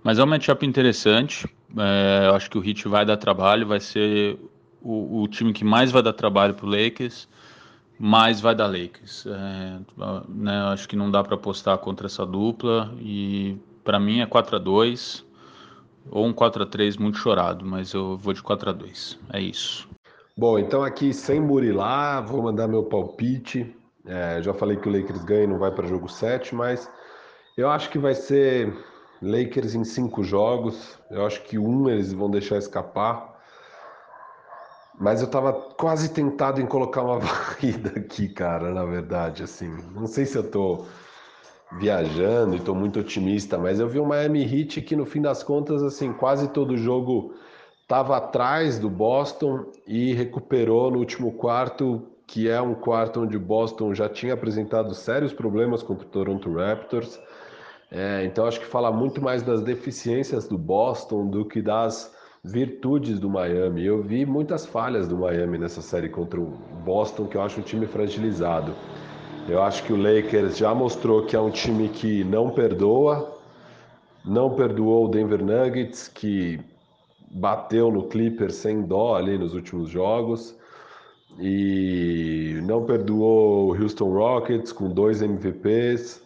Mas 0.04 0.20
é 0.20 0.24
um 0.24 0.28
matchup 0.28 0.66
interessante. 0.66 1.48
É, 1.78 2.28
eu 2.28 2.36
acho 2.36 2.50
que 2.50 2.58
o 2.58 2.64
Heat 2.64 2.88
vai 2.88 3.06
dar 3.06 3.18
trabalho, 3.18 3.66
vai 3.66 3.80
ser 3.80 4.38
o, 4.82 5.24
o 5.24 5.28
time 5.28 5.52
que 5.52 5.66
mais 5.66 5.92
vai 5.92 6.04
dar 6.04 6.14
trabalho 6.14 6.54
para 6.54 6.66
o 6.66 6.70
Lakers, 6.70 7.28
mais 7.98 8.40
vai 8.40 8.54
dar 8.54 8.68
Lakers. 8.68 9.26
É, 9.26 9.80
né, 10.30 10.58
acho 10.74 10.88
que 10.88 10.96
não 10.96 11.10
dá 11.10 11.24
para 11.24 11.36
apostar 11.36 11.78
contra 11.80 12.06
essa 12.06 12.26
dupla 12.26 12.94
e 13.00 13.58
para 13.84 14.00
mim 14.00 14.20
é 14.20 14.26
4 14.26 14.58
a 14.58 14.60
2 14.60 15.26
ou 16.10 16.26
um 16.26 16.34
4 16.34 16.64
a 16.64 16.66
3 16.66 16.98
muito 16.98 17.18
chorado, 17.18 17.66
mas 17.66 17.94
eu 17.94 18.18
vou 18.18 18.34
de 18.34 18.42
4 18.42 18.70
a 18.70 18.74
2 18.74 19.20
É 19.34 19.40
isso. 19.40 19.88
Bom, 20.38 20.60
então 20.60 20.84
aqui 20.84 21.14
sem 21.14 21.40
murilar, 21.40 22.26
vou 22.26 22.44
mandar 22.44 22.68
meu 22.68 22.84
palpite. 22.84 23.76
É, 24.06 24.42
já 24.42 24.54
falei 24.54 24.78
que 24.78 24.88
o 24.88 24.92
Lakers 24.92 25.24
ganha 25.24 25.44
e 25.44 25.48
não 25.48 25.58
vai 25.58 25.72
para 25.72 25.88
jogo 25.88 26.08
7, 26.08 26.54
mas 26.54 26.90
eu 27.58 27.70
acho 27.70 27.90
que 27.90 27.98
vai 27.98 28.14
ser 28.14 28.74
Lakers 29.22 29.76
em 29.76 29.84
cinco 29.84 30.24
jogos. 30.24 31.00
Eu 31.10 31.26
acho 31.26 31.42
que 31.44 31.58
um 31.58 31.90
eles 31.90 32.14
vão 32.14 32.30
deixar 32.30 32.58
escapar. 32.58 33.34
Mas 35.00 35.22
eu 35.22 35.30
tava 35.30 35.52
quase 35.54 36.10
tentado 36.10 36.62
em 36.62 36.66
colocar 36.66 37.02
uma 37.02 37.20
varrida 37.20 38.00
aqui, 38.00 38.30
cara, 38.30 38.74
na 38.74 38.86
verdade, 38.86 39.44
assim. 39.44 39.70
Não 39.94 40.08
sei 40.08 40.26
se 40.26 40.38
eu 40.38 40.50
tô 40.50 40.86
viajando 41.80 42.56
e 42.56 42.60
tô 42.60 42.74
muito 42.74 43.00
otimista, 43.00 43.58
mas 43.58 43.80
eu 43.80 43.88
vi 43.88 44.00
o 44.00 44.06
Miami 44.06 44.42
Heat 44.42 44.82
que 44.82 44.96
no 44.96 45.06
fim 45.06 45.22
das 45.22 45.44
contas, 45.44 45.84
assim, 45.84 46.14
quase 46.14 46.50
todo 46.50 46.78
jogo 46.78 47.34
tava 47.88 48.18
atrás 48.18 48.80
do 48.80 48.90
Boston 48.90 49.66
e 49.86 50.14
recuperou 50.14 50.90
no 50.90 51.00
último 51.00 51.34
quarto, 51.34 52.08
que 52.26 52.50
é 52.50 52.60
um 52.62 52.74
quarto 52.74 53.22
onde 53.22 53.38
o 53.38 53.40
Boston 53.40 53.94
já 53.94 54.10
tinha 54.10 54.34
apresentado 54.34 54.94
sérios 54.94 55.34
problemas 55.34 55.84
contra 55.84 56.06
o 56.06 56.10
Toronto 56.10 56.52
Raptors. 56.54 57.20
É, 57.92 58.26
então 58.26 58.48
acho 58.48 58.60
que 58.60 58.66
fala 58.66 58.92
muito 58.92 59.22
mais 59.22 59.44
das 59.44 59.62
deficiências 59.62 60.48
do 60.48 60.58
Boston 60.58 61.28
do 61.28 61.46
que 61.46 61.62
das 61.62 62.14
virtudes 62.44 63.20
do 63.20 63.30
Miami. 63.30 63.86
Eu 63.86 64.02
vi 64.02 64.26
muitas 64.26 64.66
falhas 64.66 65.08
do 65.08 65.18
Miami 65.18 65.58
nessa 65.58 65.82
série 65.82 66.10
contra 66.10 66.40
o 66.40 66.46
Boston, 66.84 67.28
que 67.28 67.38
eu 67.38 67.42
acho 67.42 67.60
um 67.60 67.64
time 67.64 67.86
fragilizado. 67.86 68.74
Eu 69.48 69.62
acho 69.62 69.84
que 69.84 69.94
o 69.94 69.96
Lakers 69.96 70.58
já 70.58 70.74
mostrou 70.74 71.24
que 71.24 71.36
é 71.36 71.40
um 71.40 71.52
time 71.52 71.88
que 71.88 72.24
não 72.24 72.50
perdoa, 72.50 73.38
não 74.26 74.56
perdoou 74.56 75.06
o 75.06 75.08
Denver 75.08 75.44
Nuggets, 75.44 76.08
que 76.08 76.60
bateu 77.30 77.92
no 77.92 78.08
Clippers 78.08 78.56
sem 78.56 78.82
dó 78.82 79.16
ali 79.16 79.38
nos 79.38 79.54
últimos 79.54 79.88
jogos, 79.90 80.56
e 81.40 82.60
não 82.64 82.86
perdoou 82.86 83.70
o 83.70 83.80
Houston 83.80 84.14
Rockets 84.14 84.72
com 84.72 84.90
dois 84.90 85.22
MVPs, 85.22 86.24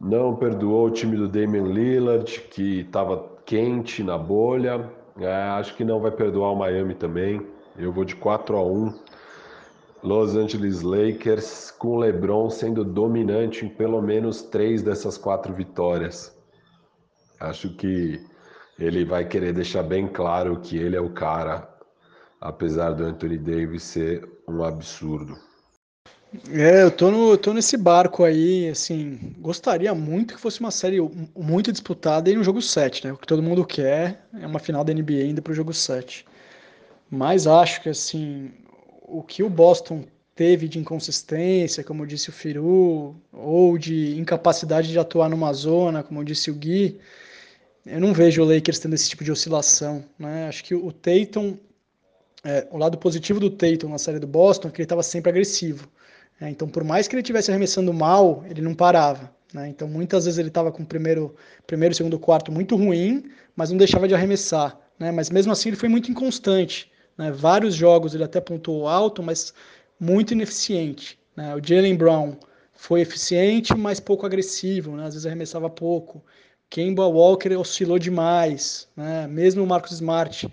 não 0.00 0.34
perdoou 0.34 0.86
o 0.86 0.90
time 0.90 1.16
do 1.16 1.28
Damian 1.28 1.68
Lillard, 1.68 2.40
que 2.50 2.80
estava 2.80 3.30
quente 3.46 4.02
na 4.02 4.18
bolha. 4.18 4.90
É, 5.20 5.32
acho 5.50 5.76
que 5.76 5.84
não 5.84 6.00
vai 6.00 6.10
perdoar 6.10 6.52
o 6.52 6.56
Miami 6.56 6.94
também. 6.94 7.46
Eu 7.78 7.92
vou 7.92 8.04
de 8.04 8.16
4 8.16 8.56
a 8.56 8.64
1 8.64 8.92
Los 10.02 10.34
Angeles 10.34 10.82
Lakers 10.82 11.70
com 11.72 11.98
LeBron 11.98 12.48
sendo 12.48 12.84
dominante 12.84 13.66
em 13.66 13.68
pelo 13.68 14.00
menos 14.00 14.42
três 14.42 14.82
dessas 14.82 15.18
quatro 15.18 15.52
vitórias. 15.52 16.34
Acho 17.38 17.70
que 17.76 18.20
ele 18.78 19.04
vai 19.04 19.26
querer 19.26 19.52
deixar 19.52 19.82
bem 19.82 20.08
claro 20.08 20.60
que 20.60 20.76
ele 20.76 20.96
é 20.96 21.00
o 21.00 21.10
cara, 21.10 21.68
apesar 22.40 22.92
do 22.92 23.04
Anthony 23.04 23.36
Davis 23.36 23.82
ser 23.82 24.26
um 24.48 24.64
absurdo. 24.64 25.36
É, 26.48 26.84
eu 26.84 26.90
tô, 26.90 27.10
no, 27.10 27.32
eu 27.32 27.38
tô 27.38 27.52
nesse 27.52 27.76
barco 27.76 28.22
aí, 28.22 28.68
assim, 28.68 29.34
gostaria 29.38 29.92
muito 29.94 30.34
que 30.34 30.40
fosse 30.40 30.60
uma 30.60 30.70
série 30.70 30.98
muito 31.36 31.72
disputada 31.72 32.30
e 32.30 32.36
no 32.36 32.44
jogo 32.44 32.62
7, 32.62 33.06
né? 33.06 33.12
O 33.12 33.16
que 33.16 33.26
todo 33.26 33.42
mundo 33.42 33.64
quer 33.64 34.26
é 34.40 34.46
uma 34.46 34.60
final 34.60 34.84
da 34.84 34.94
NBA 34.94 35.24
ainda 35.24 35.42
pro 35.42 35.52
jogo 35.52 35.74
7. 35.74 36.24
Mas 37.10 37.48
acho 37.48 37.82
que, 37.82 37.88
assim, 37.88 38.52
o 39.10 39.22
que 39.22 39.42
o 39.42 39.50
Boston 39.50 40.04
teve 40.34 40.68
de 40.68 40.78
inconsistência, 40.78 41.84
como 41.84 42.06
disse 42.06 42.30
o 42.30 42.32
Firu, 42.32 43.16
ou 43.32 43.76
de 43.76 44.18
incapacidade 44.18 44.88
de 44.88 44.98
atuar 44.98 45.28
numa 45.28 45.52
zona, 45.52 46.02
como 46.02 46.24
disse 46.24 46.50
o 46.50 46.54
Gui, 46.54 46.98
eu 47.84 48.00
não 48.00 48.12
vejo 48.12 48.42
o 48.42 48.44
Lakers 48.44 48.78
tendo 48.78 48.94
esse 48.94 49.08
tipo 49.08 49.24
de 49.24 49.32
oscilação, 49.32 50.04
né? 50.18 50.48
Acho 50.48 50.62
que 50.64 50.74
o 50.74 50.92
Tatum, 50.92 51.56
é, 52.44 52.66
o 52.70 52.78
lado 52.78 52.96
positivo 52.98 53.40
do 53.40 53.50
Tatum 53.50 53.88
na 53.88 53.98
série 53.98 54.18
do 54.18 54.26
Boston 54.26 54.68
é 54.68 54.70
que 54.70 54.78
ele 54.78 54.84
estava 54.84 55.02
sempre 55.02 55.30
agressivo. 55.30 55.88
É, 56.40 56.48
então, 56.48 56.68
por 56.68 56.84
mais 56.84 57.06
que 57.06 57.14
ele 57.14 57.22
estivesse 57.22 57.50
arremessando 57.50 57.92
mal, 57.92 58.44
ele 58.48 58.62
não 58.62 58.74
parava. 58.74 59.30
Né? 59.52 59.68
Então, 59.68 59.88
muitas 59.88 60.24
vezes 60.24 60.38
ele 60.38 60.48
estava 60.48 60.70
com 60.72 60.82
o 60.82 60.86
primeiro, 60.86 61.34
primeiro 61.66 61.94
segundo 61.94 62.18
quarto 62.18 62.50
muito 62.52 62.76
ruim, 62.76 63.30
mas 63.54 63.70
não 63.70 63.76
deixava 63.76 64.08
de 64.08 64.14
arremessar. 64.14 64.78
Né? 64.98 65.10
Mas 65.10 65.30
mesmo 65.30 65.52
assim, 65.52 65.70
ele 65.70 65.76
foi 65.76 65.88
muito 65.88 66.10
inconstante. 66.10 66.89
Né? 67.16 67.30
Vários 67.30 67.74
jogos 67.74 68.14
ele 68.14 68.24
até 68.24 68.40
pontuou 68.40 68.88
alto, 68.88 69.22
mas 69.22 69.52
muito 69.98 70.32
ineficiente. 70.32 71.18
Né? 71.36 71.54
O 71.54 71.60
Jalen 71.62 71.96
Brown 71.96 72.36
foi 72.74 73.00
eficiente, 73.02 73.74
mas 73.76 74.00
pouco 74.00 74.24
agressivo, 74.24 74.96
né? 74.96 75.04
às 75.04 75.14
vezes 75.14 75.26
arremessava 75.26 75.68
pouco. 75.68 76.22
Kemba 76.68 77.06
Walker 77.06 77.54
oscilou 77.56 77.98
demais. 77.98 78.88
Né? 78.96 79.26
Mesmo 79.26 79.62
o 79.62 79.66
Marcos 79.66 79.92
Smart, 79.92 80.48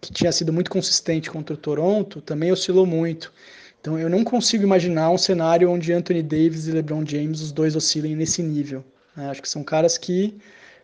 que 0.00 0.12
tinha 0.12 0.32
sido 0.32 0.52
muito 0.52 0.70
consistente 0.70 1.30
contra 1.30 1.54
o 1.54 1.58
Toronto, 1.58 2.20
também 2.20 2.52
oscilou 2.52 2.84
muito. 2.84 3.32
Então 3.80 3.98
eu 3.98 4.10
não 4.10 4.22
consigo 4.22 4.62
imaginar 4.62 5.10
um 5.10 5.16
cenário 5.16 5.70
onde 5.70 5.92
Anthony 5.92 6.22
Davis 6.22 6.66
e 6.66 6.72
LeBron 6.72 7.04
James, 7.06 7.40
os 7.40 7.50
dois 7.50 7.74
oscilem 7.74 8.14
nesse 8.14 8.42
nível. 8.42 8.84
Né? 9.16 9.30
Acho 9.30 9.40
que 9.40 9.48
são 9.48 9.64
caras 9.64 9.96
que 9.96 10.36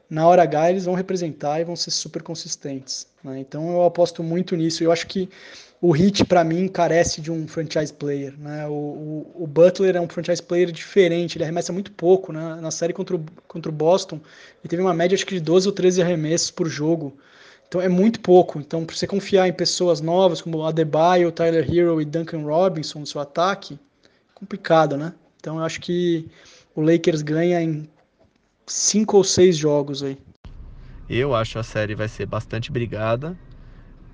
na 0.09 0.27
hora 0.27 0.43
H 0.43 0.71
eles 0.71 0.85
vão 0.85 0.95
representar 0.95 1.61
e 1.61 1.65
vão 1.65 1.77
ser 1.77 1.91
super 1.91 2.23
consistentes. 2.23 3.07
Né? 3.23 3.41
Então 3.41 3.71
eu 3.71 3.85
aposto 3.85 4.23
muito 4.23 4.57
nisso. 4.57 4.83
Eu 4.83 4.93
acho 4.93 5.07
que 5.07 5.29
o 5.81 5.95
Heat 5.95 6.25
para 6.25 6.43
mim 6.45 6.69
carece 6.69 7.21
de 7.21 7.31
um 7.31 7.47
franchise 7.47 7.93
player. 7.93 8.35
Né? 8.39 8.67
O, 8.67 8.73
o, 8.73 9.43
o, 9.43 9.47
Butler 9.47 9.97
é 9.97 10.01
um 10.01 10.09
franchise 10.09 10.43
player 10.43 10.71
diferente, 10.71 11.37
ele 11.37 11.45
arremessa 11.45 11.73
muito 11.73 11.91
pouco. 11.93 12.33
Né? 12.33 12.59
Na 12.61 12.71
série 12.71 12.93
contra 12.93 13.17
o, 13.17 13.25
contra 13.47 13.71
o 13.71 13.75
Boston, 13.75 14.17
ele 14.17 14.69
teve 14.69 14.83
uma 14.83 14.95
média 14.95 15.15
acho 15.15 15.27
que 15.27 15.35
de 15.35 15.41
12 15.41 15.69
ou 15.69 15.75
13 15.75 16.03
arremessos 16.03 16.51
por 16.51 16.69
jogo. 16.69 17.17
Então 17.69 17.81
é 17.81 17.89
muito 17.89 18.21
pouco. 18.21 18.61
Então, 18.61 18.85
para 18.85 18.95
você 18.95 19.07
confiar 19.07 19.49
em 19.49 19.53
pessoas 19.53 20.01
novas 20.01 20.41
como 20.41 20.65
Adebayo, 20.65 21.33
Tyler 21.33 21.69
Hero 21.69 22.01
e 22.01 22.05
Duncan 22.05 22.43
Robinson 22.43 23.01
no 23.01 23.07
seu 23.07 23.21
ataque, 23.21 23.79
complicado, 24.35 24.97
né? 24.97 25.13
Então 25.41 25.59
eu 25.59 25.65
acho 25.65 25.81
que 25.81 26.29
o 26.75 26.81
Lakers 26.81 27.23
ganha 27.23 27.61
em 27.61 27.89
cinco 28.67 29.17
ou 29.17 29.25
seis 29.25 29.57
jogos 29.57 30.03
aí. 30.03 30.19
Eu 31.09 31.35
acho 31.35 31.59
a 31.59 31.63
série 31.63 31.95
vai 31.95 32.09
ser 32.09 32.27
bastante 32.27 32.71
brigada 32.73 33.39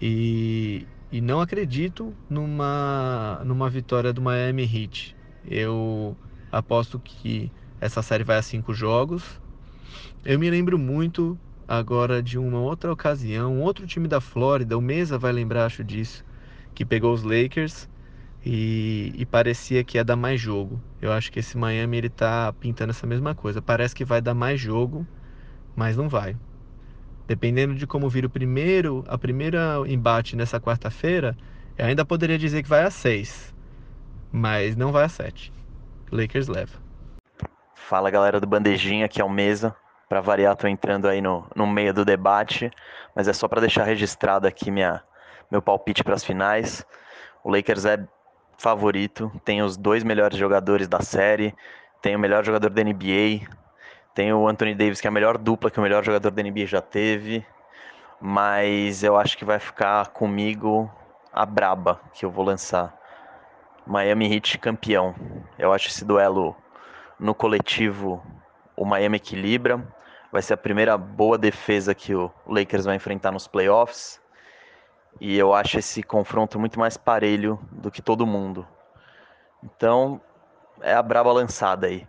e, 0.01 0.89
e 1.13 1.21
não 1.21 1.41
acredito 1.41 2.19
numa, 2.29 3.43
numa 3.47 3.71
vitória 3.71 4.13
do 4.13 4.23
Miami 4.23 4.65
Heat. 4.65 5.17
Eu 5.45 6.19
aposto 6.51 7.01
que 7.01 7.53
essa 7.81 8.03
série 8.03 8.25
vai 8.25 8.39
a 8.39 8.43
cinco 8.43 8.75
jogos. 8.75 9.41
Eu 10.25 10.39
me 10.39 10.51
lembro 10.51 10.79
muito 10.79 11.41
agora 11.69 12.23
de 12.23 12.39
uma 12.39 12.61
outra 12.61 12.93
ocasião, 12.93 13.55
um 13.55 13.63
outro 13.63 13.87
time 13.87 14.09
da 14.09 14.21
Flórida, 14.21 14.77
o 14.79 14.81
Mesa 14.83 15.19
vai 15.19 15.33
lembrar, 15.33 15.67
acho 15.67 15.85
disso, 15.85 16.25
que 16.75 16.85
pegou 16.87 17.15
os 17.15 17.23
Lakers 17.23 17.89
e, 18.45 19.13
e, 19.17 19.25
parecia 19.25 19.85
que 19.85 19.99
ia 19.99 20.05
dar 20.05 20.17
mais 20.17 20.41
jogo. 20.41 20.81
Eu 21.01 21.13
acho 21.13 21.31
que 21.31 21.39
esse 21.39 21.57
Miami 21.57 21.97
ele 21.97 22.09
tá 22.09 22.53
pintando 22.59 22.91
essa 22.91 23.07
mesma 23.07 23.35
coisa. 23.35 23.63
Parece 23.63 23.95
que 23.95 24.05
vai 24.05 24.21
dar 24.21 24.35
mais 24.35 24.61
jogo, 24.61 25.07
mas 25.77 25.97
não 25.97 26.09
vai. 26.09 26.37
Dependendo 27.27 27.75
de 27.75 27.87
como 27.87 28.09
vir 28.09 28.25
o 28.25 28.31
primeiro, 28.31 29.05
a 29.07 29.17
primeira 29.17 29.77
embate 29.87 30.35
nessa 30.35 30.61
quarta-feira, 30.61 31.37
eu 31.79 31.87
ainda 31.87 32.05
poderia 32.05 32.37
dizer 32.37 32.65
que 32.65 32.69
vai 32.69 32.83
a 32.83 32.91
6, 32.91 33.55
mas 34.33 34.75
não 34.75 34.91
vai 34.91 35.05
a 35.05 35.09
7. 35.09 35.53
Lakers 36.11 36.49
leva. 36.49 36.79
Fala 37.75 38.11
galera 38.11 38.41
do 38.41 38.47
Bandejinha, 38.47 39.07
aqui 39.07 39.21
é 39.21 39.25
o 39.25 39.31
Mesa. 39.31 39.75
Para 40.09 40.21
variar, 40.21 40.57
tô 40.57 40.67
entrando 40.67 41.09
aí 41.09 41.23
no, 41.23 41.47
no 41.55 41.67
meio 41.67 41.95
do 41.95 42.05
debate, 42.05 42.71
mas 43.15 43.29
é 43.29 43.33
só 43.33 43.47
para 43.47 43.61
deixar 43.61 43.85
registrado 43.85 44.47
aqui 44.47 44.71
minha 44.71 45.03
meu 45.51 45.63
palpite 45.63 46.03
para 46.03 46.15
as 46.15 46.25
finais. 46.25 46.85
O 47.45 47.51
Lakers 47.51 47.85
é 47.85 48.07
favorito, 48.63 49.29
tem 49.45 49.61
os 49.61 49.77
dois 49.77 50.05
melhores 50.05 50.39
jogadores 50.39 50.87
da 50.87 51.01
série, 51.01 51.53
tem 52.01 52.15
o 52.15 52.19
melhor 52.19 52.45
jogador 52.45 52.71
da 52.71 52.85
NBA, 52.85 53.45
tem 54.15 54.33
o 54.33 54.47
Anthony 54.47 54.73
Davis, 54.73 55.01
que 55.01 55.09
é 55.09 55.11
a 55.11 55.13
melhor 55.13 55.37
dupla 55.37 55.69
que 55.69 55.81
o 55.81 55.83
melhor 55.83 56.05
jogador 56.05 56.31
da 56.31 56.43
NBA 56.45 56.67
já 56.67 56.81
teve. 56.81 57.45
Mas 58.21 59.03
eu 59.03 59.17
acho 59.17 59.37
que 59.37 59.45
vai 59.45 59.59
ficar 59.59 60.07
comigo 60.11 60.89
a 61.33 61.45
braba 61.45 62.01
que 62.15 62.25
eu 62.25 62.31
vou 62.31 62.45
lançar. 62.45 62.97
Miami 63.85 64.33
Heat 64.33 64.59
campeão. 64.59 65.13
Eu 65.59 65.73
acho 65.73 65.89
esse 65.89 66.05
duelo 66.05 66.55
no 67.19 67.35
coletivo 67.35 68.23
o 68.77 68.85
Miami 68.85 69.17
equilibra. 69.17 69.83
Vai 70.31 70.41
ser 70.41 70.55
a 70.55 70.57
primeira 70.57 70.97
boa 70.97 71.37
defesa 71.37 71.97
que 71.97 72.15
o 72.15 72.31
Lakers 72.47 72.85
vai 72.85 72.95
enfrentar 72.95 73.33
nos 73.33 73.49
playoffs. 73.49 74.22
E 75.21 75.37
eu 75.39 75.55
acho 75.55 75.79
esse 75.79 76.03
confronto 76.03 76.59
muito 76.59 76.79
mais 76.79 76.97
parelho 76.97 77.59
do 77.71 77.91
que 77.91 78.03
todo 78.03 78.27
mundo. 78.27 78.67
Então, 79.63 80.21
é 80.81 80.95
a 80.95 81.03
braba 81.03 81.33
lançada 81.33 81.87
aí. 81.87 82.07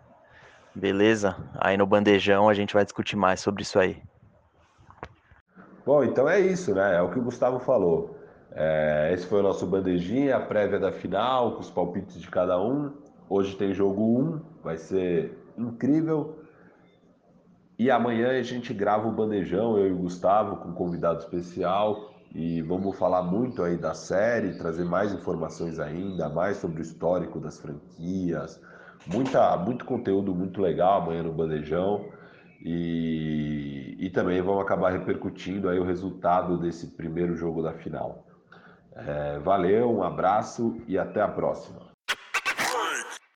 Beleza? 0.73 1.35
Aí 1.55 1.77
no 1.77 1.85
bandejão 1.85 2.49
a 2.49 2.53
gente 2.53 2.73
vai 2.73 2.83
discutir 2.83 3.15
mais 3.15 3.39
sobre 3.39 3.61
isso 3.61 3.77
aí. 3.77 4.01
Bom, 5.85 6.03
então 6.03 6.27
é 6.27 6.39
isso, 6.39 6.73
né? 6.73 6.95
É 6.95 7.01
o 7.01 7.11
que 7.11 7.19
o 7.19 7.23
Gustavo 7.23 7.59
falou. 7.59 8.17
É, 8.51 9.11
esse 9.13 9.27
foi 9.27 9.39
o 9.39 9.43
nosso 9.43 9.65
bandejinha, 9.67 10.37
a 10.37 10.39
prévia 10.39 10.79
da 10.79 10.91
final, 10.91 11.53
com 11.53 11.59
os 11.59 11.69
palpites 11.69 12.19
de 12.19 12.29
cada 12.29 12.59
um. 12.59 12.93
Hoje 13.29 13.55
tem 13.55 13.73
jogo 13.73 14.19
1, 14.19 14.41
vai 14.63 14.77
ser 14.77 15.37
incrível. 15.57 16.39
E 17.77 17.91
amanhã 17.91 18.29
a 18.29 18.43
gente 18.43 18.73
grava 18.73 19.07
o 19.07 19.11
bandejão, 19.11 19.77
eu 19.77 19.87
e 19.87 19.91
o 19.91 19.97
Gustavo, 19.97 20.57
com 20.57 20.69
um 20.69 20.73
convidado 20.73 21.19
especial. 21.19 22.12
E 22.33 22.61
vamos 22.63 22.97
falar 22.97 23.21
muito 23.21 23.61
aí 23.61 23.77
da 23.77 23.93
série, 23.93 24.57
trazer 24.57 24.83
mais 24.83 25.13
informações 25.13 25.79
ainda, 25.79 26.29
mais 26.29 26.57
sobre 26.57 26.79
o 26.79 26.81
histórico 26.81 27.39
das 27.39 27.59
franquias. 27.59 28.59
Muita, 29.05 29.55
muito 29.57 29.85
conteúdo 29.85 30.33
muito 30.33 30.59
legal 30.61 31.03
amanhã 31.03 31.21
no 31.21 31.31
bandejão. 31.31 32.05
E, 32.65 33.95
e 33.99 34.09
também 34.09 34.41
vamos 34.41 34.63
acabar 34.63 34.91
repercutindo 34.93 35.69
aí 35.69 35.77
o 35.77 35.83
resultado 35.83 36.57
desse 36.57 36.87
primeiro 36.87 37.35
jogo 37.35 37.61
da 37.61 37.73
final. 37.73 38.25
É, 38.95 39.37
valeu, 39.39 39.91
um 39.91 40.01
abraço 40.01 40.81
e 40.87 40.97
até 40.97 41.21
a 41.21 41.27
próxima. 41.27 41.92